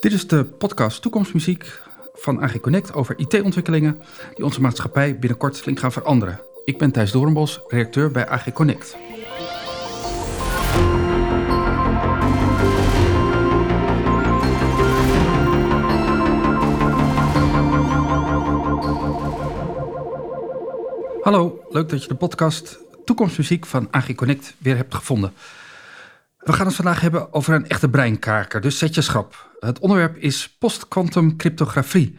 Dit 0.00 0.12
is 0.12 0.26
de 0.26 0.44
podcast 0.44 1.02
Toekomstmuziek 1.02 1.80
van 2.14 2.42
AG 2.42 2.60
Connect 2.60 2.94
over 2.94 3.18
IT-ontwikkelingen 3.18 4.02
die 4.34 4.44
onze 4.44 4.60
maatschappij 4.60 5.18
binnenkort 5.18 5.60
flink 5.60 5.78
gaan 5.78 5.92
veranderen. 5.92 6.40
Ik 6.64 6.78
ben 6.78 6.92
Thijs 6.92 7.12
Doornbos, 7.12 7.60
redacteur 7.66 8.10
bij 8.10 8.28
AG 8.28 8.52
Connect. 8.52 8.96
Hallo, 21.22 21.66
leuk 21.68 21.88
dat 21.88 22.02
je 22.02 22.08
de 22.08 22.16
podcast 22.18 22.78
Toekomstmuziek 23.04 23.66
van 23.66 23.88
AG 23.90 24.14
Connect 24.14 24.54
weer 24.58 24.76
hebt 24.76 24.94
gevonden. 24.94 25.32
We 26.48 26.54
gaan 26.54 26.66
het 26.66 26.74
vandaag 26.74 27.00
hebben 27.00 27.32
over 27.32 27.54
een 27.54 27.68
echte 27.68 27.88
breinkaker, 27.88 28.60
dus 28.60 28.78
zet 28.78 28.94
je 28.94 29.00
schrap. 29.00 29.56
Het 29.58 29.78
onderwerp 29.78 30.16
is 30.16 30.56
post-quantum 30.58 31.36
cryptografie. 31.36 32.18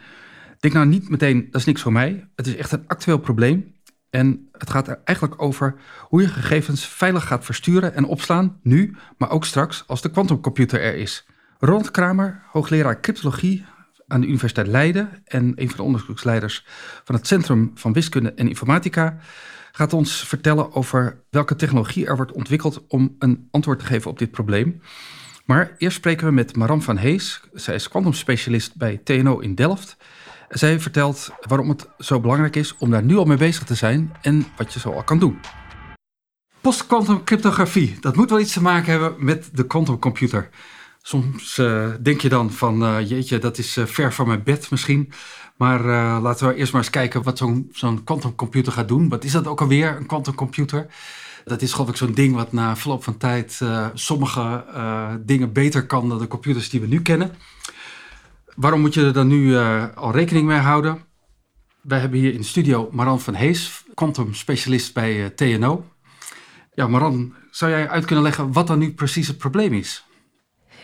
Denk 0.60 0.74
nou 0.74 0.86
niet 0.86 1.10
meteen, 1.10 1.48
dat 1.52 1.62
is 1.62 1.66
niks 1.66 1.82
voor 1.82 1.92
mij. 1.92 2.30
Het 2.36 2.48
is 2.48 2.56
echt 2.56 2.72
een 2.72 2.84
actueel 2.88 3.18
probleem. 3.18 3.76
En 4.10 4.50
het 4.52 4.70
gaat 4.70 4.88
er 4.88 5.02
eigenlijk 5.04 5.42
over 5.42 5.76
hoe 6.00 6.22
je 6.22 6.28
gegevens 6.28 6.86
veilig 6.86 7.28
gaat 7.28 7.46
versturen 7.46 7.96
en 7.96 8.06
opslaan, 8.06 8.60
nu, 8.62 8.96
maar 9.18 9.30
ook 9.30 9.46
straks 9.46 9.84
als 9.88 10.02
de 10.02 10.12
quantumcomputer 10.12 10.82
er 10.82 10.96
is. 10.96 11.28
Ronald 11.60 11.92
Kramer, 11.92 12.42
hoogleraar 12.52 13.02
cryptologie 13.02 13.66
aan 14.08 14.22
de 14.22 14.28
Universiteit 14.28 14.68
Leiden 14.68 15.10
en 15.26 15.52
een 15.56 15.68
van 15.68 15.78
de 15.78 15.84
onderzoeksleiders 15.84 16.66
van 17.04 17.16
het 17.16 17.28
Centrum 17.28 17.72
van 17.76 17.94
Wiskunde 17.94 18.34
en 18.34 18.48
Informatica, 18.48 19.18
gaat 19.72 19.94
ons 19.94 20.28
vertellen 20.28 20.74
over 20.74 21.24
welke 21.30 21.56
technologie 21.56 22.06
er 22.06 22.16
wordt 22.16 22.32
ontwikkeld 22.32 22.88
om 22.88 23.16
een 23.20 23.48
antwoord 23.52 23.80
te 23.80 23.86
geven 23.86 24.12
op 24.12 24.20
dit 24.20 24.32
probleem. 24.32 24.82
Maar 25.46 25.76
eerst 25.78 25.98
spreken 25.98 26.28
we 26.28 26.34
met 26.34 26.56
Maram 26.56 26.82
van 26.82 26.98
Hees. 26.98 27.42
Zij 27.54 27.76
is 27.76 27.90
kwantumspecialist 27.90 28.76
bij 28.76 29.02
TNO 29.04 29.40
in 29.40 29.56
Delft. 29.56 29.98
Zij 30.50 30.80
vertelt 30.80 31.30
waarom 31.48 31.70
het 31.70 31.88
zo 31.98 32.20
belangrijk 32.20 32.56
is 32.56 32.76
om 32.78 32.90
daar 32.90 33.04
nu 33.04 33.18
al 33.18 33.26
mee 33.26 33.38
bezig 33.38 33.64
te 33.64 33.76
zijn 33.76 34.12
en 34.22 34.46
wat 34.58 34.74
je 34.74 34.80
zo 34.80 34.92
al 34.92 35.04
kan 35.04 35.20
doen. 35.20 35.40
Post-quantum 36.62 37.24
cryptografie, 37.24 37.98
dat 38.00 38.16
moet 38.16 38.30
wel 38.30 38.40
iets 38.40 38.54
te 38.54 38.62
maken 38.62 38.92
hebben 38.92 39.26
met 39.26 39.50
de 39.54 39.68
quantumcomputer. 39.68 40.50
Soms 41.02 41.58
uh, 41.58 41.90
denk 42.02 42.22
je 42.22 42.30
dan 42.30 42.52
van, 42.52 42.84
uh, 42.84 43.10
jeetje, 43.10 43.38
dat 43.38 43.58
is 43.58 43.78
uh, 43.78 43.86
ver 43.86 44.14
van 44.14 44.28
mijn 44.28 44.44
bed 44.44 44.72
misschien. 44.72 45.12
Maar 45.60 45.84
laten 46.22 46.48
we 46.48 46.56
eerst 46.56 46.72
maar 46.72 46.82
eens 46.82 46.92
kijken 46.92 47.24
wat 47.24 47.38
zo'n 47.38 47.70
zo'n 47.72 48.04
quantumcomputer 48.04 48.72
gaat 48.72 48.88
doen. 48.88 49.10
Wat 49.10 49.24
is 49.24 49.32
dat 49.32 49.48
ook 49.48 49.62
alweer, 49.62 49.96
een 49.98 50.06
quantumcomputer? 50.06 50.88
Dat 51.46 51.62
is 51.62 51.74
geloof 51.74 51.90
ik 51.90 51.96
zo'n 51.96 52.14
ding 52.14 52.36
wat 52.36 52.52
na 52.52 52.76
verloop 52.76 53.04
van 53.04 53.18
tijd 53.18 53.62
sommige 53.94 54.64
dingen 55.26 55.54
beter 55.54 55.86
kan 55.86 56.10
dan 56.10 56.20
de 56.20 56.28
computers 56.28 56.70
die 56.70 56.82
we 56.82 56.88
nu 56.88 57.02
kennen. 57.02 57.32
Waarom 58.56 58.82
moet 58.82 58.94
je 58.94 59.06
er 59.06 59.14
dan 59.14 59.28
nu 59.28 59.58
al 59.96 60.12
rekening 60.12 60.48
mee 60.48 60.60
houden? 60.60 61.02
Wij 61.82 62.00
hebben 62.00 62.20
hier 62.20 62.34
in 62.34 62.40
de 62.40 62.46
studio 62.46 62.90
Maran 62.92 63.22
van 63.22 63.34
Hees, 63.34 63.84
quantumspecialist 63.94 64.94
bij 64.94 65.30
TNO. 65.30 65.86
Ja, 66.74 66.88
Maran, 66.88 67.34
zou 67.52 67.72
jij 67.72 67.90
uit 67.90 68.06
kunnen 68.06 68.24
leggen 68.24 68.52
wat 68.54 68.68
dan 68.68 68.80
nu 68.80 68.94
precies 68.94 69.28
het 69.28 69.38
probleem 69.38 69.74
is? 69.74 70.06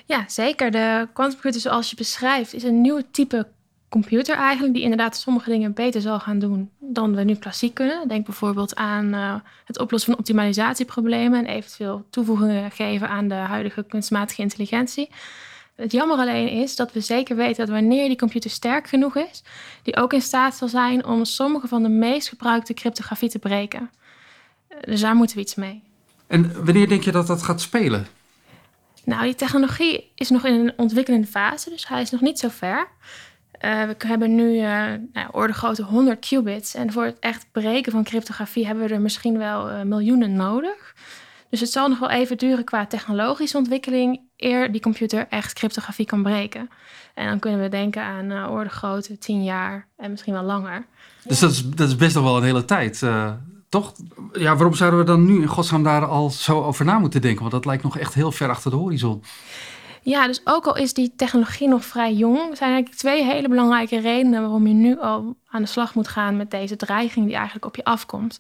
Ja, 0.06 0.24
zeker. 0.28 0.72
De 0.72 1.08
quantumcomputer 1.14 1.62
zoals 1.62 1.90
je 1.90 1.96
beschrijft 1.96 2.54
is 2.54 2.64
een 2.64 2.82
nieuw 2.82 3.02
type 3.12 3.48
computer 3.90 4.36
eigenlijk... 4.36 4.74
die 4.74 4.84
inderdaad 4.84 5.18
sommige 5.18 5.50
dingen 5.50 5.74
beter 5.74 6.02
zal 6.02 6.20
gaan 6.20 6.40
doen 6.40 6.70
dan 6.80 7.16
we 7.16 7.24
nu 7.24 7.36
klassiek 7.36 7.74
kunnen. 7.74 8.08
Denk 8.08 8.26
bijvoorbeeld 8.26 8.76
aan 8.76 9.14
uh, 9.14 9.36
het 9.66 9.80
oplossen 9.80 10.12
van 10.12 10.20
optimalisatieproblemen... 10.20 11.46
en 11.46 11.54
eventueel 11.54 12.06
toevoegingen 12.10 12.72
geven 12.72 13.10
aan 13.10 13.28
de 13.28 13.34
huidige 13.34 13.84
kunstmatige 13.84 14.42
intelligentie. 14.42 15.10
Het 15.76 15.92
jammer 15.92 16.18
alleen 16.18 16.50
is 16.50 16.76
dat 16.76 16.92
we 16.92 17.00
zeker 17.00 17.36
weten 17.36 17.66
dat 17.66 17.76
wanneer 17.76 18.08
die 18.08 18.18
computer 18.18 18.50
sterk 18.50 18.88
genoeg 18.88 19.16
is... 19.16 19.44
die 19.84 19.98
ook 19.98 20.14
in 20.14 20.22
staat 20.22 20.56
zal 20.56 20.68
zijn 20.68 21.06
om 21.06 21.26
sommige 21.26 21.68
van 21.68 21.84
de 21.84 21.90
meest 21.90 22.30
gebruikte 22.30 22.74
cryptografie 22.74 23.30
te 23.30 23.40
breken. 23.40 23.90
Dus 24.82 25.02
daar 25.02 25.16
moeten 25.16 25.36
we 25.36 25.42
iets 25.42 25.56
mee. 25.56 25.84
En 26.28 26.66
wanneer 26.66 26.88
denk 26.88 27.04
je 27.04 27.12
dat 27.12 27.28
dat 27.28 27.44
gaat 27.44 27.62
spelen? 27.62 28.08
Nou, 29.04 29.24
die 29.24 29.36
technologie 29.36 30.12
is 30.16 30.30
nog 30.30 30.46
in 30.46 30.54
een 30.54 30.74
ontwikkelende 30.78 31.28
fase, 31.28 31.70
dus 31.70 31.88
hij 31.88 32.02
is 32.02 32.10
nog 32.10 32.22
niet 32.22 32.40
zo 32.40 32.48
ver. 32.50 32.88
Uh, 33.62 33.84
we 33.84 33.96
hebben 34.08 34.36
nu 34.36 34.54
uh, 34.54 34.62
nou, 35.14 35.28
orde 35.32 35.54
grootte 35.54 35.84
100 35.84 36.28
qubits. 36.28 36.74
En 36.74 36.92
voor 36.92 37.04
het 37.04 37.20
echt 37.20 37.46
breken 37.52 37.92
van 37.92 38.04
cryptografie 38.04 38.66
hebben 38.66 38.88
we 38.88 38.94
er 38.94 39.02
misschien 39.02 39.38
wel 39.38 39.72
uh, 39.72 39.82
miljoenen 39.82 40.34
nodig. 40.34 40.96
Dus 41.50 41.60
het 41.60 41.72
zal 41.72 41.88
nog 41.88 42.00
wel 42.00 42.10
even 42.10 42.38
duren 42.38 42.64
qua 42.64 42.86
technologische 42.86 43.58
ontwikkeling... 43.58 44.22
eer 44.38 44.72
die 44.72 44.82
computer 44.82 45.28
echt 45.30 45.54
cryptografie 45.54 46.06
kan 46.06 46.24
breken. 46.24 46.70
En 47.14 47.28
dan 47.28 47.40
kunnen 47.40 47.62
we 47.62 47.70
denken 47.70 48.02
aan 48.04 48.50
orde 48.50 48.70
grootte 48.70 49.18
10 49.18 49.44
jaar 49.44 49.88
en 49.98 50.12
misschien 50.12 50.34
wel 50.34 50.44
langer. 50.44 50.86
Dus 51.24 51.40
dat 51.40 51.52
is, 51.52 51.70
dat 51.70 51.88
is 51.88 51.96
best 51.96 52.16
nog 52.16 52.24
wel 52.24 52.38
een 52.38 52.44
hele 52.44 52.66
tijd 52.66 53.04
toch? 53.70 53.94
Ja, 54.34 54.56
waarom 54.56 54.74
zouden 54.74 55.00
we 55.00 55.06
dan 55.06 55.26
nu 55.26 55.42
in 55.42 55.48
godsnaam 55.48 55.84
daar 55.84 56.06
al 56.06 56.30
zo 56.30 56.64
over 56.64 56.86
na 56.86 57.00
moeten 57.00 57.22
denken? 57.22 57.40
Want 57.40 57.52
dat 57.52 57.66
lijkt 57.66 57.84
nog 57.84 57.98
echt 57.98 58.14
heel 58.14 58.32
ver 58.32 58.50
achter 58.50 58.72
de 58.72 58.78
horizon. 58.78 59.24
Ja, 60.06 60.28
dus 60.28 60.42
ook 60.44 60.66
al 60.66 60.78
is 60.78 60.94
die 60.94 61.14
technologie 61.16 61.68
nog 61.68 61.86
vrij 61.86 62.14
jong, 62.14 62.58
zijn 62.58 62.72
eigenlijk 62.72 63.00
twee 63.00 63.24
hele 63.24 63.48
belangrijke 63.48 64.00
redenen 64.00 64.42
waarom 64.42 64.68
je 64.68 64.74
nu 64.74 65.00
al 65.00 65.36
aan 65.48 65.62
de 65.62 65.68
slag 65.68 65.96
moet 65.96 66.08
gaan 66.08 66.38
met 66.38 66.52
deze 66.52 66.76
dreiging 66.76 67.26
die 67.26 67.36
eigenlijk 67.36 67.66
op 67.66 67.76
je 67.76 67.84
afkomt. 67.84 68.40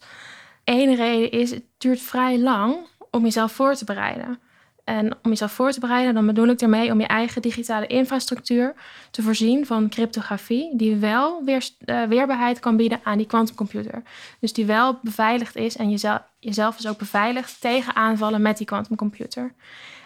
Eén 0.64 0.96
reden 0.96 1.32
is, 1.32 1.52
het 1.52 1.64
duurt 1.78 2.02
vrij 2.02 2.40
lang 2.40 2.76
om 3.12 3.24
jezelf 3.24 3.52
voor 3.52 3.76
te 3.76 3.86
bereiden. 3.86 4.40
En 4.84 5.14
om 5.24 5.30
jezelf 5.30 5.52
voor 5.52 5.72
te 5.72 5.80
bereiden, 5.80 6.14
dan 6.14 6.26
bedoel 6.26 6.48
ik 6.48 6.62
ermee 6.62 6.92
om 6.92 7.00
je 7.00 7.08
eigen 7.08 7.42
digitale 7.42 7.88
infrastructuur 7.88 8.74
te 9.12 9.22
voorzien 9.22 9.66
van 9.66 9.90
cryptografie, 9.90 10.76
die 10.76 10.96
wel 10.96 11.44
weer, 11.44 11.70
uh, 11.86 12.04
weerbaarheid 12.04 12.60
kan 12.60 12.78
bieden 12.78 13.00
aan 13.04 13.18
die 13.18 13.28
quantumcomputer. 13.28 14.04
Dus 14.40 14.54
die 14.54 14.66
wel 14.66 15.00
beveiligd 15.02 15.56
is 15.56 15.78
en 15.78 15.90
jezelf, 15.90 16.22
jezelf 16.40 16.78
is 16.78 16.88
ook 16.88 16.98
beveiligd 16.98 17.62
tegen 17.62 17.96
aanvallen 17.96 18.42
met 18.42 18.58
die 18.58 18.68
quantumcomputer. 18.68 19.54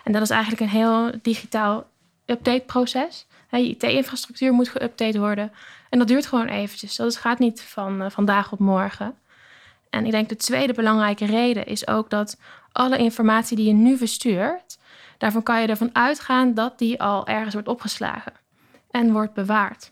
En 0.09 0.15
dat 0.15 0.23
is 0.23 0.29
eigenlijk 0.29 0.61
een 0.61 0.77
heel 0.77 1.11
digitaal 1.21 1.87
updateproces. 2.25 3.25
Je 3.49 3.67
IT-infrastructuur 3.67 4.53
moet 4.53 4.69
geüpdate 4.69 5.17
worden. 5.17 5.51
En 5.89 5.99
dat 5.99 6.07
duurt 6.07 6.25
gewoon 6.25 6.47
eventjes. 6.47 6.95
Dat 6.95 7.17
gaat 7.17 7.39
niet 7.39 7.61
van 7.61 8.01
uh, 8.01 8.09
vandaag 8.09 8.51
op 8.51 8.59
morgen. 8.59 9.15
En 9.89 10.05
ik 10.05 10.11
denk 10.11 10.29
de 10.29 10.35
tweede 10.35 10.73
belangrijke 10.73 11.25
reden 11.25 11.65
is 11.65 11.87
ook 11.87 12.09
dat 12.09 12.39
alle 12.71 12.97
informatie 12.97 13.57
die 13.57 13.65
je 13.65 13.73
nu 13.73 13.97
verstuurt, 13.97 14.77
daarvan 15.17 15.43
kan 15.43 15.61
je 15.61 15.67
ervan 15.67 15.95
uitgaan 15.95 16.53
dat 16.53 16.79
die 16.79 17.01
al 17.01 17.27
ergens 17.27 17.53
wordt 17.53 17.67
opgeslagen 17.67 18.33
en 18.91 19.11
wordt 19.11 19.33
bewaard. 19.33 19.91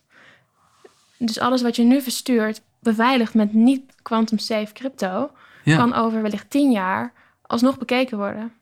Dus 1.17 1.39
alles 1.39 1.61
wat 1.61 1.75
je 1.75 1.83
nu 1.83 2.01
verstuurt, 2.01 2.61
beveiligd 2.79 3.33
met 3.33 3.53
niet 3.53 3.95
quantum 4.01 4.39
safe 4.39 4.73
crypto, 4.73 5.31
kan 5.63 5.93
over 5.93 6.21
wellicht 6.21 6.49
tien 6.49 6.71
jaar 6.71 7.13
alsnog 7.41 7.77
bekeken 7.77 8.17
worden. 8.17 8.53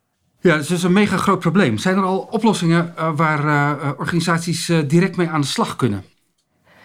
Ja, 0.45 0.57
dus 0.57 0.67
dat 0.67 0.77
is 0.77 0.83
een 0.83 0.93
mega 0.93 1.17
groot 1.17 1.39
probleem. 1.39 1.77
Zijn 1.77 1.97
er 1.97 2.03
al 2.03 2.19
oplossingen 2.19 2.93
uh, 2.97 3.15
waar 3.15 3.45
uh, 3.45 3.89
organisaties 3.97 4.69
uh, 4.69 4.79
direct 4.87 5.15
mee 5.15 5.27
aan 5.27 5.41
de 5.41 5.47
slag 5.47 5.75
kunnen? 5.75 6.03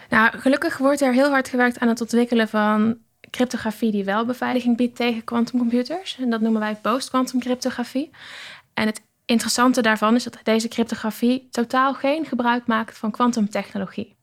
Nou, 0.09 0.37
gelukkig 0.37 0.77
wordt 0.77 1.01
er 1.01 1.13
heel 1.13 1.29
hard 1.29 1.49
gewerkt 1.49 1.79
aan 1.79 1.87
het 1.87 2.01
ontwikkelen 2.01 2.47
van 2.47 2.97
cryptografie 3.29 3.91
die 3.91 4.03
wel 4.03 4.25
beveiliging 4.25 4.77
biedt 4.77 4.95
tegen 4.95 5.23
quantumcomputers. 5.23 6.17
En 6.19 6.29
dat 6.29 6.41
noemen 6.41 6.61
wij 6.61 6.75
post-quantum 6.75 7.39
cryptografie. 7.39 8.09
En 8.73 8.85
het 8.85 9.01
interessante 9.25 9.81
daarvan 9.81 10.15
is 10.15 10.23
dat 10.23 10.39
deze 10.43 10.67
cryptografie 10.67 11.47
totaal 11.51 11.93
geen 11.93 12.25
gebruik 12.25 12.67
maakt 12.67 12.97
van 12.97 13.11
kwantumtechnologie. 13.11 14.15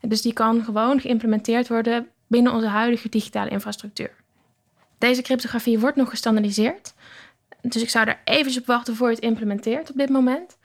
Dus 0.00 0.22
die 0.22 0.32
kan 0.32 0.64
gewoon 0.64 1.00
geïmplementeerd 1.00 1.68
worden 1.68 2.08
binnen 2.26 2.52
onze 2.52 2.68
huidige 2.68 3.08
digitale 3.08 3.50
infrastructuur. 3.50 4.10
Deze 4.98 5.22
cryptografie 5.22 5.78
wordt 5.78 5.96
nog 5.96 6.10
gestandardiseerd. 6.10 6.94
Dus 7.62 7.82
ik 7.82 7.90
zou 7.90 8.08
er 8.08 8.20
even 8.24 8.60
op 8.60 8.66
wachten 8.66 8.96
voor 8.96 9.08
je 9.08 9.14
het 9.14 9.24
implementeert 9.24 9.90
op 9.90 9.96
dit 9.96 10.08
moment. 10.08 10.58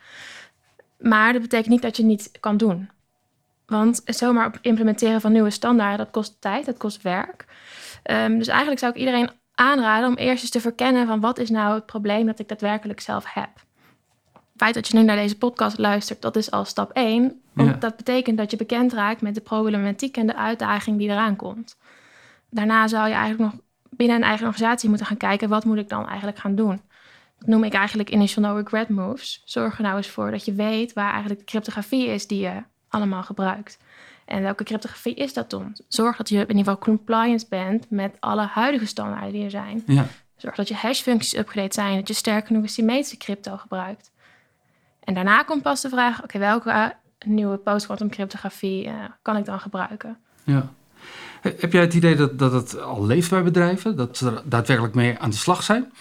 Maar 0.98 1.32
dat 1.32 1.42
betekent 1.42 1.68
niet 1.68 1.82
dat 1.82 1.96
je 1.96 2.02
het 2.02 2.10
niet 2.10 2.30
kan 2.40 2.56
doen. 2.56 2.90
Want 3.66 4.02
zomaar 4.04 4.46
op 4.46 4.58
implementeren 4.60 5.20
van 5.20 5.32
nieuwe 5.32 5.50
standaarden, 5.50 5.98
dat 5.98 6.10
kost 6.10 6.40
tijd, 6.40 6.66
dat 6.66 6.76
kost 6.76 7.02
werk. 7.02 7.44
Um, 8.10 8.38
dus 8.38 8.48
eigenlijk 8.48 8.80
zou 8.80 8.92
ik 8.92 8.98
iedereen 8.98 9.30
aanraden 9.54 10.08
om 10.08 10.14
eerst 10.14 10.42
eens 10.42 10.50
te 10.50 10.60
verkennen 10.60 11.06
van 11.06 11.20
wat 11.20 11.38
is 11.38 11.50
nou 11.50 11.74
het 11.74 11.86
probleem 11.86 12.26
dat 12.26 12.38
ik 12.38 12.48
daadwerkelijk 12.48 13.00
zelf 13.00 13.24
heb. 13.28 13.50
Het 14.32 14.64
feit 14.64 14.74
dat 14.74 14.88
je 14.88 14.96
nu 14.98 15.02
naar 15.02 15.16
deze 15.16 15.38
podcast 15.38 15.78
luistert, 15.78 16.22
dat 16.22 16.36
is 16.36 16.50
al 16.50 16.64
stap 16.64 16.90
1. 16.90 17.40
Want 17.52 17.80
dat 17.80 17.96
betekent 17.96 18.38
dat 18.38 18.50
je 18.50 18.56
bekend 18.56 18.92
raakt 18.92 19.20
met 19.20 19.34
de 19.34 19.40
problematiek 19.40 20.16
en 20.16 20.26
de 20.26 20.36
uitdaging 20.36 20.98
die 20.98 21.08
eraan 21.08 21.36
komt. 21.36 21.76
Daarna 22.50 22.88
zou 22.88 23.08
je 23.08 23.14
eigenlijk 23.14 23.52
nog 23.52 23.62
binnen 23.96 24.16
een 24.16 24.22
eigen 24.22 24.46
organisatie 24.46 24.88
moeten 24.88 25.06
gaan 25.06 25.16
kijken, 25.16 25.48
wat 25.48 25.64
moet 25.64 25.78
ik 25.78 25.88
dan 25.88 26.06
eigenlijk 26.08 26.38
gaan 26.38 26.54
doen? 26.54 26.80
Dat 27.38 27.48
noem 27.48 27.64
ik 27.64 27.72
eigenlijk 27.72 28.10
initial 28.10 28.44
no 28.44 28.54
regret 28.54 28.88
moves. 28.88 29.42
Zorg 29.44 29.76
er 29.76 29.82
nou 29.82 29.96
eens 29.96 30.08
voor 30.08 30.30
dat 30.30 30.44
je 30.44 30.52
weet 30.52 30.92
waar 30.92 31.10
eigenlijk 31.10 31.40
de 31.40 31.46
cryptografie 31.46 32.06
is 32.06 32.26
die 32.26 32.40
je 32.40 32.62
allemaal 32.88 33.22
gebruikt. 33.22 33.78
En 34.24 34.42
welke 34.42 34.64
cryptografie 34.64 35.14
is 35.14 35.32
dat 35.32 35.50
dan? 35.50 35.76
Zorg 35.88 36.16
dat 36.16 36.28
je 36.28 36.34
in 36.34 36.40
ieder 36.40 36.56
geval 36.56 36.78
compliant 36.78 37.48
bent 37.48 37.90
met 37.90 38.16
alle 38.20 38.46
huidige 38.46 38.86
standaarden 38.86 39.32
die 39.32 39.44
er 39.44 39.50
zijn. 39.50 39.82
Ja. 39.86 40.06
Zorg 40.36 40.54
dat 40.54 40.68
je 40.68 40.74
hashfuncties 40.74 41.36
upgrade 41.36 41.74
zijn, 41.74 41.96
dat 41.96 42.08
je 42.08 42.14
sterk 42.14 42.46
genoeg 42.46 42.70
symmetrische 42.70 43.16
crypto 43.16 43.56
gebruikt. 43.56 44.10
En 45.00 45.14
daarna 45.14 45.42
komt 45.42 45.62
pas 45.62 45.80
de 45.80 45.88
vraag, 45.88 46.22
oké, 46.22 46.38
welke 46.38 46.94
nieuwe 47.26 47.56
post-quantum 47.56 48.10
cryptografie 48.10 48.90
kan 49.22 49.36
ik 49.36 49.44
dan 49.44 49.60
gebruiken. 49.60 50.18
Ja. 50.44 50.68
Heb 51.40 51.72
jij 51.72 51.80
het 51.80 51.94
idee 51.94 52.16
dat, 52.16 52.38
dat 52.38 52.52
het 52.52 52.80
al 52.80 53.06
leeft 53.06 53.30
bij 53.30 53.42
bedrijven? 53.42 53.96
Dat 53.96 54.16
ze 54.16 54.26
er 54.26 54.42
daadwerkelijk 54.44 54.94
mee 54.94 55.18
aan 55.18 55.30
de 55.30 55.36
slag 55.36 55.62
zijn? 55.62 55.92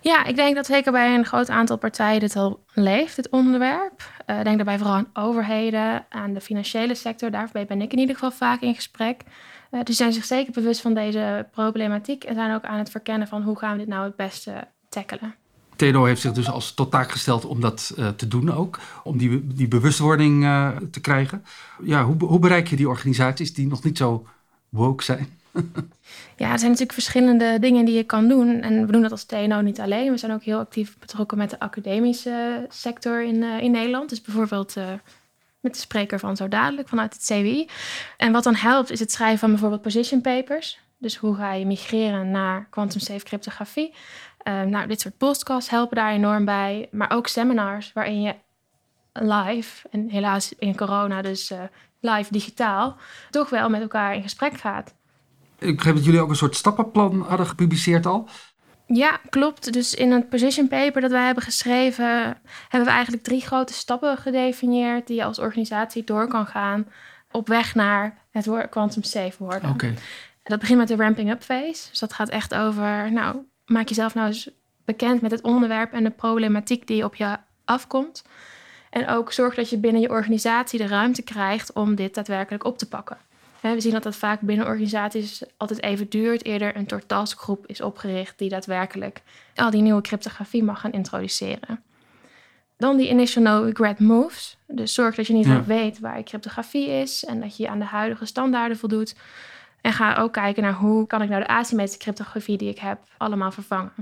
Ja, 0.00 0.24
ik 0.24 0.36
denk 0.36 0.54
dat 0.54 0.66
zeker 0.66 0.92
bij 0.92 1.14
een 1.14 1.24
groot 1.24 1.48
aantal 1.48 1.78
partijen 1.78 2.20
dit 2.20 2.36
al 2.36 2.64
leeft, 2.74 3.16
het 3.16 3.28
onderwerp. 3.28 4.02
Ik 4.26 4.44
denk 4.44 4.56
daarbij 4.56 4.78
vooral 4.78 4.96
aan 4.96 5.10
overheden, 5.12 6.06
aan 6.08 6.32
de 6.32 6.40
financiële 6.40 6.94
sector. 6.94 7.30
Daarbij 7.30 7.66
ben 7.66 7.82
ik 7.82 7.92
in 7.92 7.98
ieder 7.98 8.14
geval 8.14 8.30
vaak 8.30 8.60
in 8.60 8.74
gesprek. 8.74 9.22
Uh, 9.70 9.80
die 9.82 9.94
zijn 9.94 10.12
zich 10.12 10.24
zeker 10.24 10.52
bewust 10.52 10.80
van 10.80 10.94
deze 10.94 11.46
problematiek 11.50 12.24
en 12.24 12.34
zijn 12.34 12.54
ook 12.54 12.64
aan 12.64 12.78
het 12.78 12.90
verkennen 12.90 13.28
van 13.28 13.42
hoe 13.42 13.58
gaan 13.58 13.72
we 13.72 13.78
dit 13.78 13.88
nou 13.88 14.04
het 14.04 14.16
beste 14.16 14.68
tackelen. 14.88 15.34
TNO 15.80 16.04
heeft 16.04 16.20
zich 16.20 16.32
dus 16.32 16.50
als 16.50 16.74
tot 16.74 16.90
taak 16.90 17.10
gesteld 17.10 17.44
om 17.44 17.60
dat 17.60 17.94
uh, 17.98 18.08
te 18.08 18.28
doen 18.28 18.52
ook. 18.52 18.78
Om 19.04 19.18
die, 19.18 19.46
die 19.46 19.68
bewustwording 19.68 20.42
uh, 20.42 20.76
te 20.90 21.00
krijgen. 21.00 21.44
Ja, 21.82 22.04
hoe, 22.04 22.24
hoe 22.24 22.38
bereik 22.38 22.68
je 22.68 22.76
die 22.76 22.88
organisaties 22.88 23.54
die 23.54 23.66
nog 23.66 23.82
niet 23.82 23.98
zo 23.98 24.26
woke 24.68 25.04
zijn? 25.04 25.38
ja, 26.36 26.52
er 26.52 26.58
zijn 26.58 26.70
natuurlijk 26.70 26.92
verschillende 26.92 27.58
dingen 27.60 27.84
die 27.84 27.94
je 27.94 28.04
kan 28.04 28.28
doen. 28.28 28.60
En 28.60 28.86
we 28.86 28.92
doen 28.92 29.02
dat 29.02 29.10
als 29.10 29.24
TNO 29.24 29.60
niet 29.60 29.80
alleen. 29.80 30.10
We 30.10 30.18
zijn 30.18 30.32
ook 30.32 30.42
heel 30.42 30.58
actief 30.58 30.98
betrokken 30.98 31.38
met 31.38 31.50
de 31.50 31.60
academische 31.60 32.66
sector 32.68 33.22
in, 33.22 33.42
in 33.42 33.70
Nederland. 33.70 34.08
Dus 34.08 34.20
bijvoorbeeld 34.20 34.74
met 35.60 35.74
de 35.74 35.80
spreker 35.80 36.18
van 36.18 36.36
zo 36.36 36.48
dadelijk 36.48 36.88
vanuit 36.88 37.12
het 37.12 37.24
CWI. 37.24 37.68
En 38.16 38.32
wat 38.32 38.44
dan 38.44 38.54
helpt 38.54 38.90
is 38.90 39.00
het 39.00 39.12
schrijven 39.12 39.38
van 39.38 39.50
bijvoorbeeld 39.50 39.82
position 39.82 40.20
papers. 40.20 40.78
Dus 40.98 41.16
hoe 41.16 41.34
ga 41.34 41.52
je 41.52 41.66
migreren 41.66 42.30
naar 42.30 42.66
quantum 42.70 43.00
safe 43.00 43.24
cryptografie? 43.24 43.94
Uh, 44.44 44.62
nou, 44.62 44.86
dit 44.86 45.00
soort 45.00 45.16
podcasts 45.16 45.70
helpen 45.70 45.96
daar 45.96 46.12
enorm 46.12 46.44
bij. 46.44 46.88
Maar 46.90 47.10
ook 47.10 47.26
seminars 47.26 47.92
waarin 47.92 48.22
je 48.22 48.34
live, 49.12 49.88
en 49.90 50.08
helaas 50.08 50.54
in 50.58 50.76
corona 50.76 51.22
dus 51.22 51.50
uh, 51.50 51.58
live 52.00 52.32
digitaal, 52.32 52.96
toch 53.30 53.48
wel 53.50 53.68
met 53.68 53.80
elkaar 53.80 54.14
in 54.14 54.22
gesprek 54.22 54.58
gaat. 54.58 54.94
Ik 55.58 55.76
begreep 55.76 55.94
dat 55.94 56.04
jullie 56.04 56.20
ook 56.20 56.28
een 56.28 56.36
soort 56.36 56.56
stappenplan 56.56 57.20
hadden 57.20 57.46
gepubliceerd 57.46 58.06
al. 58.06 58.28
Ja, 58.86 59.20
klopt. 59.28 59.72
Dus 59.72 59.94
in 59.94 60.12
het 60.12 60.28
position 60.28 60.68
paper 60.68 61.00
dat 61.00 61.10
wij 61.10 61.24
hebben 61.24 61.42
geschreven, 61.42 62.06
hebben 62.68 62.88
we 62.88 62.94
eigenlijk 62.94 63.24
drie 63.24 63.40
grote 63.40 63.72
stappen 63.72 64.16
gedefinieerd 64.16 65.06
die 65.06 65.16
je 65.16 65.24
als 65.24 65.38
organisatie 65.38 66.04
door 66.04 66.28
kan 66.28 66.46
gaan 66.46 66.86
op 67.30 67.48
weg 67.48 67.74
naar 67.74 68.18
het 68.30 68.68
quantum 68.70 69.02
safe 69.02 69.44
worden. 69.44 69.70
Oké. 69.70 69.94
Dat 70.42 70.58
begint 70.58 70.78
met 70.78 70.88
de 70.88 70.96
ramping 70.96 71.30
up 71.30 71.42
phase. 71.42 71.88
Dus 71.90 71.98
dat 71.98 72.12
gaat 72.12 72.28
echt 72.28 72.54
over, 72.54 73.12
nou, 73.12 73.36
maak 73.70 73.88
jezelf 73.88 74.14
nou 74.14 74.26
eens 74.26 74.50
bekend 74.84 75.20
met 75.20 75.30
het 75.30 75.42
onderwerp 75.42 75.92
en 75.92 76.04
de 76.04 76.10
problematiek 76.10 76.86
die 76.86 77.04
op 77.04 77.14
je 77.14 77.36
afkomt. 77.64 78.24
En 78.90 79.08
ook 79.08 79.32
zorg 79.32 79.54
dat 79.54 79.70
je 79.70 79.78
binnen 79.78 80.00
je 80.00 80.08
organisatie 80.08 80.78
de 80.78 80.86
ruimte 80.86 81.22
krijgt 81.22 81.72
om 81.72 81.94
dit 81.94 82.14
daadwerkelijk 82.14 82.64
op 82.64 82.78
te 82.78 82.88
pakken. 82.88 83.18
We 83.60 83.80
zien 83.80 83.92
dat 83.92 84.02
dat 84.02 84.16
vaak 84.16 84.40
binnen 84.40 84.66
organisaties 84.66 85.42
altijd 85.56 85.82
even 85.82 86.08
duurt. 86.08 86.44
Eerder 86.44 86.76
een 86.76 86.88
soort 86.88 87.08
taskgroep 87.08 87.66
is 87.66 87.80
opgericht 87.80 88.38
die 88.38 88.48
daadwerkelijk 88.48 89.22
al 89.54 89.70
die 89.70 89.82
nieuwe 89.82 90.00
cryptografie 90.00 90.62
mag 90.62 90.80
gaan 90.80 90.92
introduceren. 90.92 91.82
Dan 92.76 92.96
die 92.96 93.08
initial 93.08 93.44
no 93.44 93.62
regret 93.62 93.98
moves. 93.98 94.56
Dus 94.66 94.94
zorg 94.94 95.14
dat 95.14 95.26
je 95.26 95.32
niet 95.32 95.46
ja. 95.46 95.64
weet 95.64 95.98
waar 95.98 96.16
je 96.16 96.24
cryptografie 96.24 96.88
is 96.88 97.24
en 97.24 97.40
dat 97.40 97.56
je 97.56 97.68
aan 97.68 97.78
de 97.78 97.84
huidige 97.84 98.24
standaarden 98.24 98.78
voldoet. 98.78 99.14
En 99.80 99.92
ga 99.92 100.16
ook 100.16 100.32
kijken 100.32 100.62
naar 100.62 100.74
hoe 100.74 101.06
kan 101.06 101.22
ik 101.22 101.28
nou 101.28 101.42
de 101.42 101.48
asymmetrische 101.48 102.02
cryptografie 102.02 102.58
die 102.58 102.68
ik 102.68 102.78
heb 102.78 102.98
allemaal 103.16 103.52
vervangen. 103.52 103.92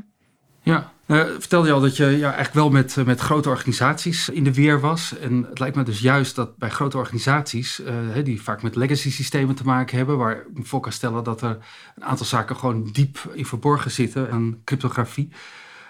Ja, 0.63 0.93
uh, 1.07 1.25
vertelde 1.39 1.67
je 1.67 1.73
al 1.73 1.81
dat 1.81 1.97
je 1.97 2.05
ja, 2.05 2.27
eigenlijk 2.27 2.55
wel 2.55 2.71
met, 2.71 2.97
eh, 2.97 3.05
met 3.05 3.21
grote 3.21 3.49
organisaties 3.49 4.29
in 4.29 4.45
de 4.45 4.55
weer 4.55 4.81
was. 4.81 5.19
En 5.19 5.47
het 5.49 5.59
lijkt 5.59 5.77
me 5.77 5.83
dus 5.83 6.01
juist 6.01 6.35
dat 6.35 6.57
bij 6.57 6.69
grote 6.69 6.97
organisaties, 6.97 7.81
uh, 7.81 8.25
die 8.25 8.43
vaak 8.43 8.63
met 8.63 8.77
legacy 8.77 9.11
systemen 9.11 9.55
te 9.55 9.65
maken 9.65 9.97
hebben, 9.97 10.19
waar 10.19 10.37
ik 10.37 10.67
voor 10.67 10.81
kan 10.81 10.93
stellen 10.93 11.25
dat 11.25 11.43
er 11.43 11.59
een 11.95 12.05
aantal 12.05 12.27
zaken 12.27 12.57
gewoon 12.57 12.89
diep 12.93 13.19
in 13.33 13.47
verborgen 13.47 13.91
zitten 13.91 14.31
aan 14.31 14.61
cryptografie, 14.65 15.29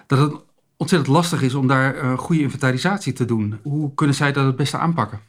dat 0.06 0.18
het 0.18 0.40
ontzettend 0.76 1.12
lastig 1.14 1.42
is 1.42 1.54
om 1.54 1.66
daar 1.66 2.18
goede 2.18 2.42
inventarisatie 2.42 3.12
te 3.12 3.24
doen. 3.24 3.58
Hoe 3.62 3.94
kunnen 3.94 4.16
zij 4.16 4.32
dat 4.32 4.46
het 4.46 4.56
beste 4.56 4.78
aanpakken? 4.78 5.20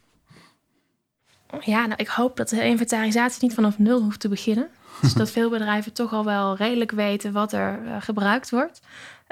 Ja, 1.61 1.85
nou, 1.85 1.93
ik 1.95 2.07
hoop 2.07 2.37
dat 2.37 2.49
de 2.49 2.65
inventarisatie 2.65 3.43
niet 3.43 3.53
vanaf 3.53 3.79
nul 3.79 4.01
hoeft 4.01 4.19
te 4.19 4.29
beginnen. 4.29 4.67
Dus 5.01 5.13
dat 5.13 5.31
veel 5.31 5.49
bedrijven 5.49 5.93
toch 5.93 6.13
al 6.13 6.25
wel 6.25 6.55
redelijk 6.55 6.91
weten 6.91 7.31
wat 7.31 7.53
er 7.53 7.79
uh, 7.85 7.95
gebruikt 7.99 8.49
wordt. 8.49 8.81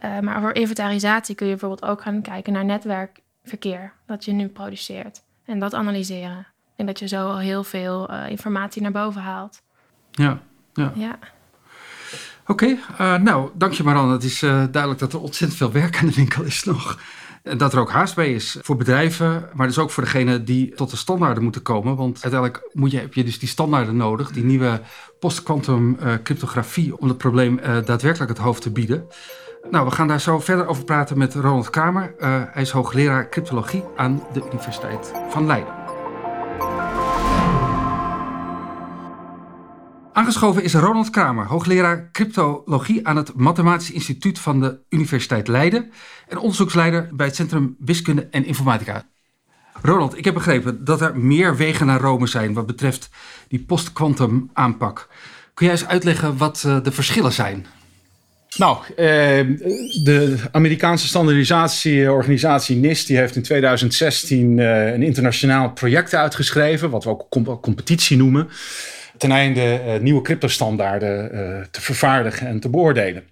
Uh, 0.04 0.20
maar 0.20 0.42
voor 0.42 0.54
inventarisatie 0.54 1.36
kun 1.36 1.48
je 1.48 1.52
bijvoorbeeld 1.52 1.92
ook 1.92 2.02
gaan 2.02 2.22
kijken 2.22 2.54
naar 2.54 2.66
netwerkverkeer 2.66 3.94
dat 4.06 4.26
je 4.26 4.32
nu 4.32 4.48
produceert. 4.48 5.22
En 5.46 5.60
dat 5.60 5.74
analyseren. 5.74 6.48
Denk 6.76 6.90
dat 6.90 7.00
je 7.00 7.08
zo 7.08 7.28
al 7.28 7.38
heel 7.38 7.64
veel 7.64 8.12
uh, 8.12 8.30
informatie 8.30 8.82
naar 8.82 8.92
boven 8.92 9.22
haalt. 9.22 9.62
Ja, 10.12 10.40
ja. 10.74 10.92
ja. 10.96 11.20
Oké, 12.48 12.78
okay, 12.98 13.18
nou, 13.18 13.50
dank 13.54 13.74
je 13.74 13.84
Maran. 13.84 14.12
Het 14.12 14.24
is 14.24 14.40
duidelijk 14.40 15.00
dat 15.00 15.14
er 15.14 15.22
ontzettend 15.22 15.60
veel 15.60 15.72
werk 15.72 15.98
aan 15.98 16.08
de 16.08 16.14
winkel 16.14 16.44
is 16.44 16.64
nog. 16.64 17.00
Dat 17.58 17.74
er 17.74 17.80
ook 17.80 17.92
haast 17.92 18.16
bij 18.16 18.34
is 18.34 18.58
voor 18.62 18.76
bedrijven, 18.76 19.50
maar 19.54 19.68
dus 19.68 19.80
ook 19.80 19.92
voor 19.92 20.04
degenen 20.04 20.46
die 20.46 20.76
tot 20.76 20.90
de 20.90 20.98
standaarden 20.98 21.44
moeten 21.44 21.62
komen. 21.62 21.96
Want 21.96 22.24
uiteindelijk 22.24 22.70
moet 22.74 22.92
je, 22.92 23.00
heb 23.00 23.14
je 23.14 23.24
dus 23.24 23.40
die 23.40 23.50
standaarden 23.50 23.96
nodig, 23.96 24.32
die 24.32 24.44
nieuwe 24.44 24.82
post-quantum 25.20 25.98
uh, 26.04 26.14
cryptografie, 26.24 26.98
om 26.98 27.08
het 27.08 27.18
probleem 27.18 27.60
uh, 27.60 27.78
daadwerkelijk 27.86 28.30
het 28.30 28.40
hoofd 28.40 28.62
te 28.62 28.72
bieden. 28.72 29.08
Nou, 29.72 29.86
we 29.86 29.92
gaan 29.92 30.08
daar 30.08 30.22
zo 30.22 30.40
verder 30.40 30.68
over 30.68 30.84
praten 30.84 31.18
met 31.18 31.34
Ronald 31.34 31.70
Kramer. 31.70 32.14
Uh, 32.20 32.42
hij 32.48 32.62
is 32.62 32.72
hoogleraar 32.72 33.30
cryptologie 33.30 33.84
aan 33.96 34.24
de 34.34 34.42
Universiteit 34.52 35.12
van 35.30 35.46
Leiden. 35.46 35.77
Aangeschoven 40.18 40.64
is 40.64 40.74
Ronald 40.74 41.10
Kramer, 41.10 41.46
hoogleraar 41.46 42.10
cryptologie 42.12 43.08
aan 43.08 43.16
het 43.16 43.36
Mathematisch 43.36 43.92
Instituut 43.92 44.40
van 44.40 44.62
de 44.62 44.80
Universiteit 44.90 45.48
Leiden 45.48 45.92
en 46.28 46.38
onderzoeksleider 46.38 47.10
bij 47.12 47.26
het 47.26 47.36
Centrum 47.36 47.76
Wiskunde 47.80 48.28
en 48.32 48.46
Informatica. 48.46 49.06
Ronald, 49.82 50.18
ik 50.18 50.26
heb 50.26 50.34
begrepen 50.34 50.86
dat 50.86 51.02
er 51.02 51.18
meer 51.18 51.56
wegen 51.56 51.86
naar 51.86 52.00
Rome 52.00 52.28
zijn 52.28 52.54
wat 52.54 52.66
betreft 52.66 53.10
die 53.48 53.60
post-quantum 53.60 54.50
aanpak. 54.54 55.08
Kun 55.54 55.66
jij 55.66 55.76
eens 55.76 55.88
uitleggen 55.88 56.38
wat 56.38 56.64
eh, 56.66 56.84
de 56.84 56.92
verschillen 56.92 57.34
zijn? 57.34 57.66
Nou, 58.56 58.78
eh, 58.90 59.06
de 60.04 60.38
Amerikaanse 60.52 61.08
standaardisatieorganisatie 61.08 62.76
NIST 62.76 63.08
die 63.08 63.18
heeft 63.18 63.36
in 63.36 63.44
2016 63.44 64.60
eh, 64.60 64.94
een 64.94 65.04
internationaal 65.04 65.72
project 65.72 66.14
uitgeschreven, 66.14 66.90
wat 66.90 67.04
we 67.04 67.10
ook 67.10 67.28
competitie 67.62 68.18
noemen 68.18 68.50
ten 69.18 69.32
einde 69.32 69.82
uh, 69.86 70.00
nieuwe 70.00 70.22
cryptostandaarden 70.22 71.36
uh, 71.36 71.62
te 71.72 71.82
vervaardigen 71.82 72.48
en 72.48 72.60
te 72.60 72.70
beoordelen. 72.70 73.24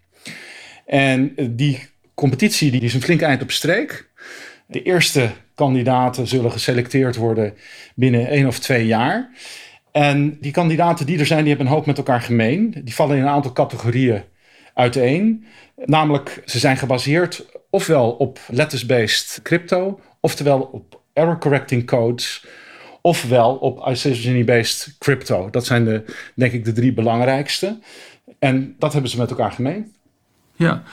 En 0.86 1.34
uh, 1.36 1.48
die 1.51 1.88
competitie 2.13 2.72
die 2.72 2.82
is 2.82 2.94
een 2.94 3.01
flink 3.01 3.22
eind 3.22 3.42
op 3.42 3.51
streek. 3.51 4.10
De 4.65 4.82
eerste 4.82 5.30
kandidaten 5.56 6.27
zullen 6.27 6.51
geselecteerd 6.51 7.15
worden 7.15 7.54
binnen 7.96 8.27
één 8.27 8.48
of 8.48 8.60
twee 8.60 8.86
jaar. 8.86 9.30
En 9.92 10.38
die 10.42 10.51
kandidaten 10.51 11.06
die 11.06 11.20
er 11.20 11.25
zijn, 11.25 11.39
die 11.39 11.48
hebben 11.48 11.68
een 11.68 11.74
hoop 11.74 11.86
met 11.86 11.98
elkaar 11.98 12.22
gemeen. 12.22 12.75
Die 12.84 12.96
vallen 12.96 13.18
in 13.18 13.22
een 13.22 13.30
aantal 13.30 13.54
categorieën 13.54 14.24
uiteen. 14.74 15.46
Namelijk, 15.86 16.42
ze 16.46 16.60
zijn 16.60 16.77
gebaseerd 16.77 17.46
ofwel 17.70 18.12
op 18.12 18.39
letters-based 18.48 19.39
crypto, 19.44 20.00
oftewel 20.20 20.60
op 20.60 21.01
error 21.13 21.38
correcting 21.38 21.86
codes 21.86 22.46
ofwel 23.05 23.55
op 23.55 23.88
isogeny-based 23.88 24.95
crypto. 25.00 25.50
Dat 25.50 25.65
zijn 25.65 25.85
de, 25.85 26.03
denk 26.35 26.51
ik 26.51 26.65
de 26.65 26.71
drie 26.71 26.93
belangrijkste. 26.93 27.79
En 28.39 28.75
dat 28.79 28.93
hebben 28.93 29.12
ze 29.12 29.17
met 29.17 29.29
elkaar 29.29 29.51
gemeen. 29.51 29.93
Ja, 30.55 30.83